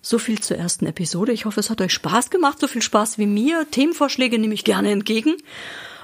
So 0.00 0.18
viel 0.18 0.38
zur 0.40 0.58
ersten 0.58 0.84
Episode. 0.84 1.32
Ich 1.32 1.46
hoffe, 1.46 1.60
es 1.60 1.70
hat 1.70 1.80
euch 1.80 1.92
Spaß 1.92 2.28
gemacht, 2.28 2.60
so 2.60 2.66
viel 2.66 2.82
Spaß 2.82 3.16
wie 3.16 3.26
mir. 3.26 3.66
Themenvorschläge 3.70 4.38
nehme 4.38 4.52
ich 4.52 4.64
gerne 4.64 4.90
entgegen 4.90 5.34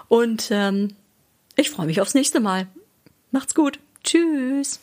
und 0.09 0.49
ähm, 0.51 0.95
ich 1.57 1.69
freue 1.69 1.87
mich 1.87 2.01
aufs 2.01 2.15
nächste 2.15 2.41
Mal. 2.41 2.67
Macht's 3.31 3.55
gut. 3.55 3.79
Tschüss. 4.03 4.81